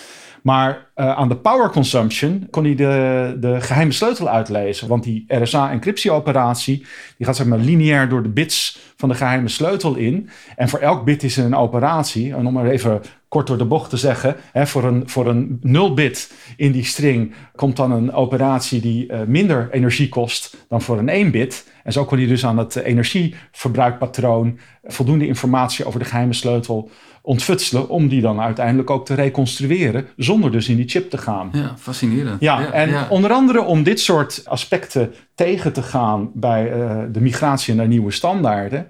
Maar 0.45 0.87
uh, 0.95 1.15
aan 1.15 1.29
de 1.29 1.37
power 1.37 1.69
consumption 1.69 2.47
kon 2.49 2.63
hij 2.63 2.75
de, 2.75 3.37
de 3.39 3.61
geheime 3.61 3.91
sleutel 3.91 4.29
uitlezen. 4.29 4.87
Want 4.87 5.03
die 5.03 5.25
RSA-encryptie-operatie 5.27 6.85
die 7.17 7.25
gaat 7.25 7.35
zeg 7.35 7.45
maar 7.45 7.59
lineair 7.59 8.09
door 8.09 8.23
de 8.23 8.29
bits 8.29 8.79
van 8.95 9.09
de 9.09 9.15
geheime 9.15 9.47
sleutel 9.47 9.95
in. 9.95 10.29
En 10.55 10.69
voor 10.69 10.79
elk 10.79 11.05
bit 11.05 11.23
is 11.23 11.37
er 11.37 11.45
een 11.45 11.55
operatie. 11.55 12.33
En 12.33 12.45
om 12.45 12.53
maar 12.53 12.67
even 12.67 13.01
kort 13.35 13.47
door 13.47 13.57
de 13.57 13.65
bocht 13.65 13.89
te 13.89 13.97
zeggen, 13.97 14.35
hè, 14.51 14.67
voor 14.67 14.83
een, 14.83 15.03
voor 15.05 15.27
een 15.27 15.59
0 15.61 15.93
bit 15.93 16.33
in 16.57 16.71
die 16.71 16.85
string 16.85 17.33
komt 17.55 17.75
dan 17.75 17.91
een 17.91 18.13
operatie 18.13 18.81
die 18.81 19.11
uh, 19.11 19.19
minder 19.27 19.67
energie 19.71 20.09
kost 20.09 20.57
dan 20.69 20.81
voor 20.81 20.97
een 20.97 21.09
1 21.09 21.31
bit. 21.31 21.67
En 21.83 21.91
zo 21.91 22.05
kon 22.05 22.17
hij 22.17 22.27
dus 22.27 22.45
aan 22.45 22.57
het 22.57 22.75
energieverbruikpatroon 22.75 24.59
voldoende 24.83 25.27
informatie 25.27 25.85
over 25.85 25.99
de 25.99 26.05
geheime 26.05 26.33
sleutel 26.33 26.89
ontfutselen 27.21 27.89
om 27.89 28.07
die 28.07 28.21
dan 28.21 28.41
uiteindelijk 28.41 28.89
ook 28.89 29.05
te 29.05 29.13
reconstrueren 29.13 30.07
zonder 30.17 30.51
dus 30.51 30.69
in 30.69 30.75
die 30.75 30.89
chip 30.89 31.09
te 31.09 31.17
gaan. 31.17 31.49
Ja, 31.51 31.73
fascinerend. 31.77 32.41
Ja, 32.41 32.71
en 32.71 33.09
onder 33.09 33.31
andere 33.31 33.61
om 33.61 33.83
dit 33.83 33.99
soort 33.99 34.41
aspecten 34.45 35.13
tegen 35.35 35.73
te 35.73 35.81
gaan 35.81 36.31
bij 36.33 36.75
uh, 36.75 37.01
de 37.11 37.21
migratie 37.21 37.73
naar 37.73 37.87
nieuwe 37.87 38.11
standaarden, 38.11 38.87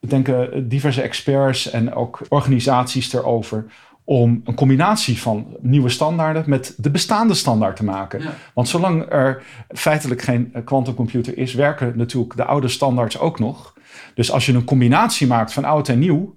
denken 0.00 0.68
diverse 0.68 1.02
experts 1.02 1.70
en 1.70 1.94
ook 1.94 2.20
organisaties 2.28 3.12
erover 3.12 3.64
om 4.08 4.40
een 4.44 4.54
combinatie 4.54 5.20
van 5.20 5.46
nieuwe 5.60 5.88
standaarden 5.88 6.44
met 6.46 6.74
de 6.76 6.90
bestaande 6.90 7.34
standaard 7.34 7.76
te 7.76 7.84
maken. 7.84 8.22
Want 8.54 8.68
zolang 8.68 9.12
er 9.12 9.42
feitelijk 9.68 10.22
geen 10.22 10.54
quantumcomputer 10.64 11.38
is, 11.38 11.54
werken 11.54 11.92
natuurlijk 11.96 12.36
de 12.36 12.44
oude 12.44 12.68
standaards 12.68 13.18
ook 13.18 13.38
nog. 13.38 13.74
Dus 14.14 14.30
als 14.30 14.46
je 14.46 14.52
een 14.52 14.64
combinatie 14.64 15.26
maakt 15.26 15.52
van 15.52 15.64
oud 15.64 15.88
en 15.88 15.98
nieuw, 15.98 16.36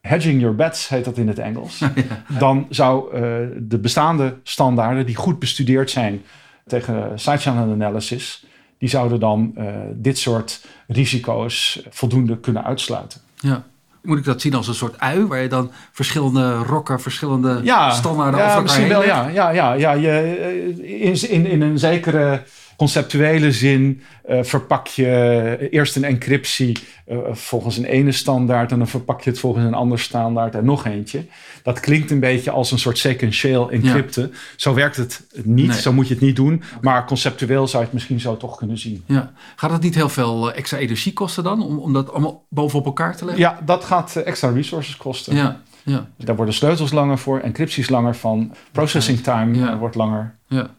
hedging 0.00 0.40
your 0.40 0.54
bets 0.54 0.88
heet 0.88 1.04
dat 1.04 1.18
in 1.18 1.28
het 1.28 1.38
Engels, 1.38 1.82
dan 2.38 2.66
zou 2.68 3.14
uh, 3.14 3.20
de 3.58 3.78
bestaande 3.78 4.36
standaarden 4.42 5.06
die 5.06 5.16
goed 5.16 5.38
bestudeerd 5.38 5.90
zijn 5.90 6.22
tegen 6.66 7.18
sidechannel 7.18 7.72
analysis, 7.72 8.46
die 8.78 8.88
zouden 8.88 9.20
dan 9.20 9.54
uh, 9.58 9.64
dit 9.94 10.18
soort 10.18 10.66
risico's 10.86 11.86
voldoende 11.90 12.38
kunnen 12.38 12.64
uitsluiten. 12.64 13.20
Ja. 13.36 13.64
Moet 14.02 14.18
ik 14.18 14.24
dat 14.24 14.40
zien 14.40 14.54
als 14.54 14.68
een 14.68 14.74
soort 14.74 14.98
ui, 14.98 15.26
waar 15.26 15.40
je 15.40 15.48
dan 15.48 15.70
verschillende 15.92 16.54
rokken, 16.54 17.00
verschillende 17.00 17.60
ja, 17.62 17.90
standaarden 17.90 18.40
ja, 18.40 18.44
over 18.44 18.56
elkaar 18.56 18.62
misschien 18.62 18.88
wel, 18.88 19.04
ja, 19.04 19.28
ja, 19.28 19.50
ja, 19.50 19.72
ja. 19.72 19.92
Je, 19.92 20.10
eh, 20.10 21.06
in, 21.06 21.30
in, 21.30 21.46
in 21.46 21.62
een 21.62 21.78
zekere 21.78 22.42
conceptuele 22.82 23.52
zin 23.52 24.02
uh, 24.28 24.42
verpak 24.42 24.86
je 24.86 25.68
eerst 25.70 25.96
een 25.96 26.04
encryptie 26.04 26.78
uh, 27.08 27.18
volgens 27.32 27.76
een 27.76 27.84
ene 27.84 28.12
standaard 28.12 28.72
en 28.72 28.78
dan 28.78 28.86
verpak 28.86 29.20
je 29.20 29.30
het 29.30 29.38
volgens 29.38 29.64
een 29.64 29.74
ander 29.74 29.98
standaard 29.98 30.54
en 30.54 30.64
nog 30.64 30.86
eentje. 30.86 31.26
Dat 31.62 31.80
klinkt 31.80 32.10
een 32.10 32.20
beetje 32.20 32.50
als 32.50 32.70
een 32.70 32.78
soort 32.78 32.98
sequentieel 32.98 33.70
encrypten. 33.70 34.32
Zo 34.56 34.74
werkt 34.74 34.96
het 34.96 35.24
niet, 35.44 35.74
zo 35.74 35.92
moet 35.92 36.08
je 36.08 36.14
het 36.14 36.22
niet 36.22 36.36
doen. 36.36 36.62
Maar 36.80 37.06
conceptueel 37.06 37.66
zou 37.66 37.78
je 37.78 37.84
het 37.84 37.92
misschien 37.92 38.20
zo 38.20 38.36
toch 38.36 38.56
kunnen 38.56 38.78
zien. 38.78 39.02
Ja. 39.06 39.32
Gaat 39.56 39.70
dat 39.70 39.82
niet 39.82 39.94
heel 39.94 40.08
veel 40.08 40.50
eh, 40.50 40.58
extra 40.58 40.78
energie 40.78 41.12
kosten 41.12 41.44
dan, 41.44 41.62
om, 41.62 41.78
om 41.78 41.92
dat 41.92 42.10
allemaal 42.10 42.44
bovenop 42.48 42.86
elkaar 42.86 43.16
te 43.16 43.24
leggen? 43.24 43.42
Ja, 43.42 43.58
dat 43.64 43.84
gaat 43.84 44.16
extra 44.16 44.50
resources 44.50 44.96
kosten. 44.96 45.34
Ja. 45.36 45.60
Ja. 45.84 46.06
Daar 46.16 46.36
worden 46.36 46.54
sleutels 46.54 46.92
langer 46.92 47.18
voor, 47.18 47.40
encrypties 47.40 47.88
langer 47.88 48.16
van, 48.16 48.54
processing 48.72 49.20
time 49.20 49.78
wordt 49.78 49.94
langer. 49.94 50.34
Ja. 50.46 50.70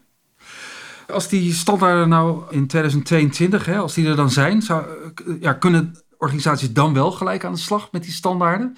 Als 1.12 1.28
die 1.28 1.52
standaarden 1.52 2.08
nou 2.08 2.42
in 2.50 2.66
2022, 2.66 3.66
hè, 3.66 3.76
als 3.76 3.94
die 3.94 4.06
er 4.06 4.16
dan 4.16 4.30
zijn, 4.30 4.62
zou, 4.62 4.84
ja, 5.40 5.52
kunnen 5.52 6.02
organisaties 6.18 6.72
dan 6.72 6.94
wel 6.94 7.10
gelijk 7.10 7.44
aan 7.44 7.52
de 7.52 7.58
slag 7.58 7.88
met 7.92 8.02
die 8.02 8.12
standaarden? 8.12 8.76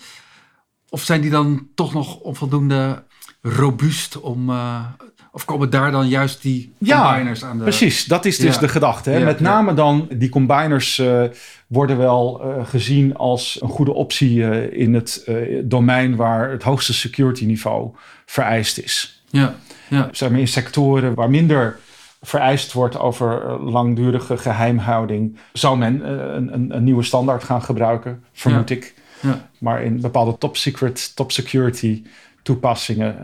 Of 0.88 1.02
zijn 1.02 1.20
die 1.20 1.30
dan 1.30 1.68
toch 1.74 1.92
nog 1.92 2.20
onvoldoende 2.20 3.04
robuust 3.40 4.20
om. 4.20 4.50
Uh, 4.50 4.84
of 5.32 5.44
komen 5.44 5.70
daar 5.70 5.90
dan 5.90 6.08
juist 6.08 6.42
die 6.42 6.72
combiners 6.78 7.44
aan 7.44 7.56
de. 7.56 7.62
Precies, 7.62 8.04
dat 8.04 8.24
is 8.24 8.38
dus 8.38 8.58
de 8.58 8.68
gedachte. 8.68 9.10
Hè? 9.10 9.24
Met 9.24 9.40
name 9.40 9.74
dan 9.74 10.08
die 10.14 10.28
combiners 10.28 10.98
uh, 10.98 11.22
worden 11.66 11.98
wel 11.98 12.42
uh, 12.44 12.66
gezien 12.66 13.16
als 13.16 13.58
een 13.60 13.68
goede 13.68 13.92
optie 13.92 14.70
in 14.70 14.94
het 14.94 15.30
domein 15.64 16.16
waar 16.16 16.50
het 16.50 16.62
hoogste 16.62 16.94
security 16.94 17.44
niveau 17.44 17.90
vereist 18.26 18.78
is. 18.78 19.22
Ja, 19.30 19.54
ja. 19.88 20.08
Zeg 20.12 20.30
maar 20.30 20.40
in 20.40 20.48
sectoren 20.48 21.14
waar 21.14 21.30
minder 21.30 21.78
vereist 22.20 22.72
wordt 22.72 22.98
over 22.98 23.42
eh, 23.42 23.64
langdurige 23.72 24.36
geheimhouding, 24.38 25.38
zou 25.52 25.78
men 25.78 26.02
eh, 26.04 26.10
een, 26.10 26.54
een, 26.54 26.76
een 26.76 26.84
nieuwe 26.84 27.02
standaard 27.02 27.44
gaan 27.44 27.62
gebruiken, 27.62 28.24
vermoed 28.32 28.70
ik. 28.70 28.94
Ja. 29.22 29.48
Maar 29.58 29.82
in 29.82 30.00
bepaalde 30.00 30.38
top 30.38 30.56
secret, 30.56 31.16
top 31.16 31.32
security 31.32 32.04
toepassingen 32.42 33.16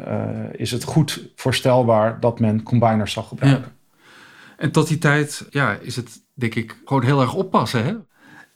is 0.56 0.70
het 0.70 0.84
goed 0.84 1.28
voorstelbaar 1.36 2.20
dat 2.20 2.40
men 2.40 2.62
combiners 2.62 3.12
zal 3.12 3.22
gebruiken. 3.22 3.72
En 4.56 4.70
tot 4.70 4.88
die 4.88 4.98
tijd 4.98 5.46
ja, 5.50 5.78
is 5.80 5.96
het 5.96 6.22
denk 6.34 6.54
ik 6.54 6.76
gewoon 6.84 7.02
heel 7.02 7.20
erg 7.20 7.34
oppassen. 7.34 7.84
Hè? 7.84 7.94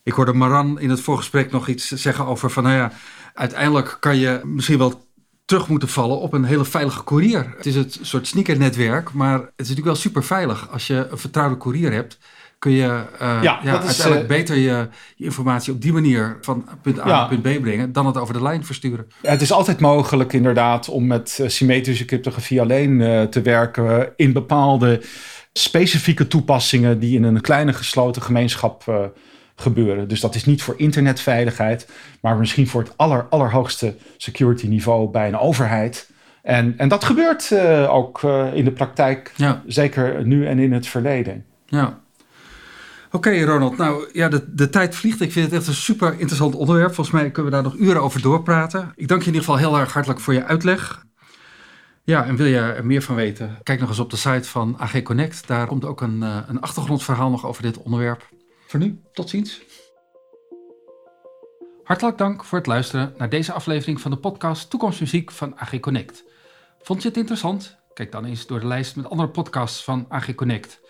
Ik 0.03 0.12
hoorde 0.12 0.33
Maran 0.33 0.81
in 0.81 0.90
het 0.90 1.01
voorgesprek 1.01 1.51
nog 1.51 1.68
iets 1.68 1.88
zeggen 1.88 2.27
over 2.27 2.51
van, 2.51 2.62
nou 2.62 2.77
ja, 2.77 2.92
uiteindelijk 3.35 3.96
kan 4.01 4.16
je 4.16 4.40
misschien 4.44 4.79
wel 4.79 5.06
terug 5.46 5.68
moeten 5.68 5.88
vallen 5.88 6.18
op 6.18 6.32
een 6.32 6.44
hele 6.44 6.64
veilige 6.64 7.04
courier. 7.04 7.54
Het 7.56 7.66
is 7.66 7.74
het 7.74 7.98
soort 8.02 8.26
sneakernetwerk, 8.26 9.12
maar 9.12 9.32
het 9.32 9.42
is 9.42 9.68
natuurlijk 9.68 9.87
wel 9.87 9.94
super 9.94 10.24
veilig. 10.24 10.70
Als 10.70 10.87
je 10.87 11.06
een 11.11 11.18
vertrouwde 11.18 11.56
courier 11.56 11.92
hebt, 11.92 12.18
kun 12.59 12.70
je 12.70 13.02
uh, 13.22 13.38
ja, 13.42 13.61
ja 13.62 13.80
uiteindelijk 13.80 14.22
uh, 14.22 14.28
beter 14.28 14.56
je, 14.56 14.88
je, 15.16 15.24
informatie 15.24 15.72
op 15.72 15.82
die 15.82 15.92
manier 15.92 16.38
van 16.40 16.68
punt 16.82 17.00
A 17.00 17.06
naar 17.06 17.28
punt 17.28 17.42
B 17.42 17.62
brengen 17.62 17.92
dan 17.92 18.06
het 18.06 18.16
over 18.16 18.35
de 18.35 18.42
lijn 18.42 18.64
versturen. 18.64 19.06
Het 19.22 19.42
is 19.42 19.52
altijd 19.52 19.80
mogelijk 19.80 20.32
inderdaad 20.32 20.88
om 20.88 21.06
met 21.06 21.38
uh, 21.40 21.48
symmetrische 21.48 22.04
cryptografie 22.04 22.61
alleen 22.61 22.98
te 23.30 23.42
werken 23.42 24.12
in 24.16 24.32
bepaalde 24.32 25.02
specifieke 25.52 26.26
toepassingen 26.26 26.98
die 26.98 27.16
in 27.16 27.22
een 27.22 27.40
kleine 27.40 27.72
gesloten 27.72 28.22
gemeenschap 28.22 28.85
gebeuren. 29.57 30.09
Dus 30.09 30.21
dat 30.21 30.35
is 30.35 30.45
niet 30.45 30.62
voor 30.62 30.75
internetveiligheid, 30.77 31.88
maar 32.21 32.37
misschien 32.37 32.69
voor 32.69 32.83
het 32.83 32.92
aller, 32.97 33.27
allerhoogste 33.31 33.97
security 34.16 34.66
niveau 34.66 35.11
bij 35.11 35.29
een 35.29 35.38
overheid. 35.38 36.11
En, 36.42 36.75
en 36.77 36.88
dat 36.88 37.05
gebeurt 37.05 37.51
uh, 37.51 37.95
ook 37.95 38.23
uh, 38.23 38.55
in 38.55 38.64
de 38.64 38.73
praktijk, 38.73 39.33
ja. 39.37 39.62
zeker 39.66 40.27
nu 40.27 40.47
en 40.47 40.59
in 40.59 40.73
het 40.73 40.87
verleden. 40.87 41.45
Ja. 41.66 41.99
Oké, 43.11 43.45
Ronald. 43.45 43.77
Nou 43.77 44.09
ja, 44.12 44.29
de, 44.29 44.45
de 44.55 44.69
tijd 44.69 44.95
vliegt. 44.95 45.21
Ik 45.21 45.33
vind 45.33 45.45
het 45.45 45.55
echt 45.55 45.66
een 45.66 45.75
super 45.75 46.12
interessant 46.19 46.55
onderwerp. 46.55 46.95
Volgens 46.95 47.16
mij 47.16 47.31
kunnen 47.31 47.53
we 47.53 47.62
daar 47.62 47.71
nog 47.71 47.81
uren 47.81 48.03
over 48.03 48.23
doorpraten. 48.23 48.92
Ik 48.97 49.09
dank 49.09 49.21
je 49.21 49.29
in 49.29 49.35
ieder 49.35 49.49
geval 49.49 49.69
heel 49.69 49.79
erg 49.79 49.92
hartelijk 49.92 50.21
voor 50.21 50.35
je 50.35 50.45
uitleg. 50.45 51.05
Ja, 52.05 52.25
en 52.25 52.37
wil 52.37 52.47
je 52.47 52.59
er 52.59 52.87
meer 52.87 53.03
van 53.03 53.14
weten? 53.14 53.59
Kijk 53.62 53.81
nog 53.81 53.88
eens 53.88 53.99
op 53.99 54.11
de 54.11 54.16
site 54.16 54.49
van 54.49 54.77
AG 54.79 55.03
Connect. 55.03 55.47
Daar 55.47 55.66
komt 55.66 55.85
ook 55.85 56.01
een, 56.01 56.19
uh, 56.23 56.37
een 56.47 56.61
achtergrondverhaal 56.61 57.31
nog 57.31 57.47
over 57.47 57.62
dit 57.62 57.79
onderwerp. 57.79 58.29
Voor 58.66 58.81
nu, 58.81 59.00
tot 59.12 59.29
ziens. 59.29 59.61
Hartelijk 61.83 62.18
dank 62.18 62.44
voor 62.44 62.59
het 62.59 62.66
luisteren 62.66 63.14
naar 63.16 63.29
deze 63.29 63.52
aflevering 63.52 64.00
van 64.00 64.11
de 64.11 64.16
podcast 64.16 64.70
Toekomstmuziek 64.70 65.31
van 65.31 65.59
AG 65.59 65.81
Connect. 65.81 66.24
Vond 66.83 67.02
je 67.02 67.09
het 67.09 67.16
interessant? 67.16 67.76
Kijk 67.94 68.12
dan 68.12 68.24
eens 68.24 68.46
door 68.46 68.61
de 68.61 68.66
lijst 68.66 68.96
met 68.96 69.11
andere 69.11 69.29
podcasts 69.29 69.85
van 69.85 70.07
AG 70.09 70.35
Connect. 70.35 70.81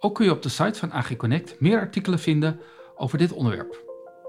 Ook 0.00 0.14
kun 0.14 0.24
je 0.24 0.30
op 0.30 0.42
de 0.42 0.48
site 0.48 0.78
van 0.78 0.92
AG 0.92 1.16
Connect 1.16 1.60
meer 1.60 1.78
artikelen 1.78 2.18
vinden 2.18 2.60
over 2.96 3.18
dit 3.18 3.32
onderwerp. 3.32 3.80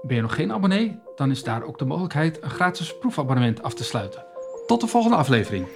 Ben 0.02 0.16
je 0.16 0.22
nog 0.22 0.34
geen 0.34 0.52
abonnee? 0.52 1.00
Dan 1.16 1.30
is 1.30 1.42
daar 1.42 1.62
ook 1.62 1.78
de 1.78 1.84
mogelijkheid 1.84 2.42
een 2.42 2.50
gratis 2.50 2.98
proefabonnement 2.98 3.62
af 3.62 3.74
te 3.74 3.84
sluiten. 3.84 4.24
Tot 4.66 4.80
de 4.80 4.86
volgende 4.86 5.16
aflevering. 5.16 5.66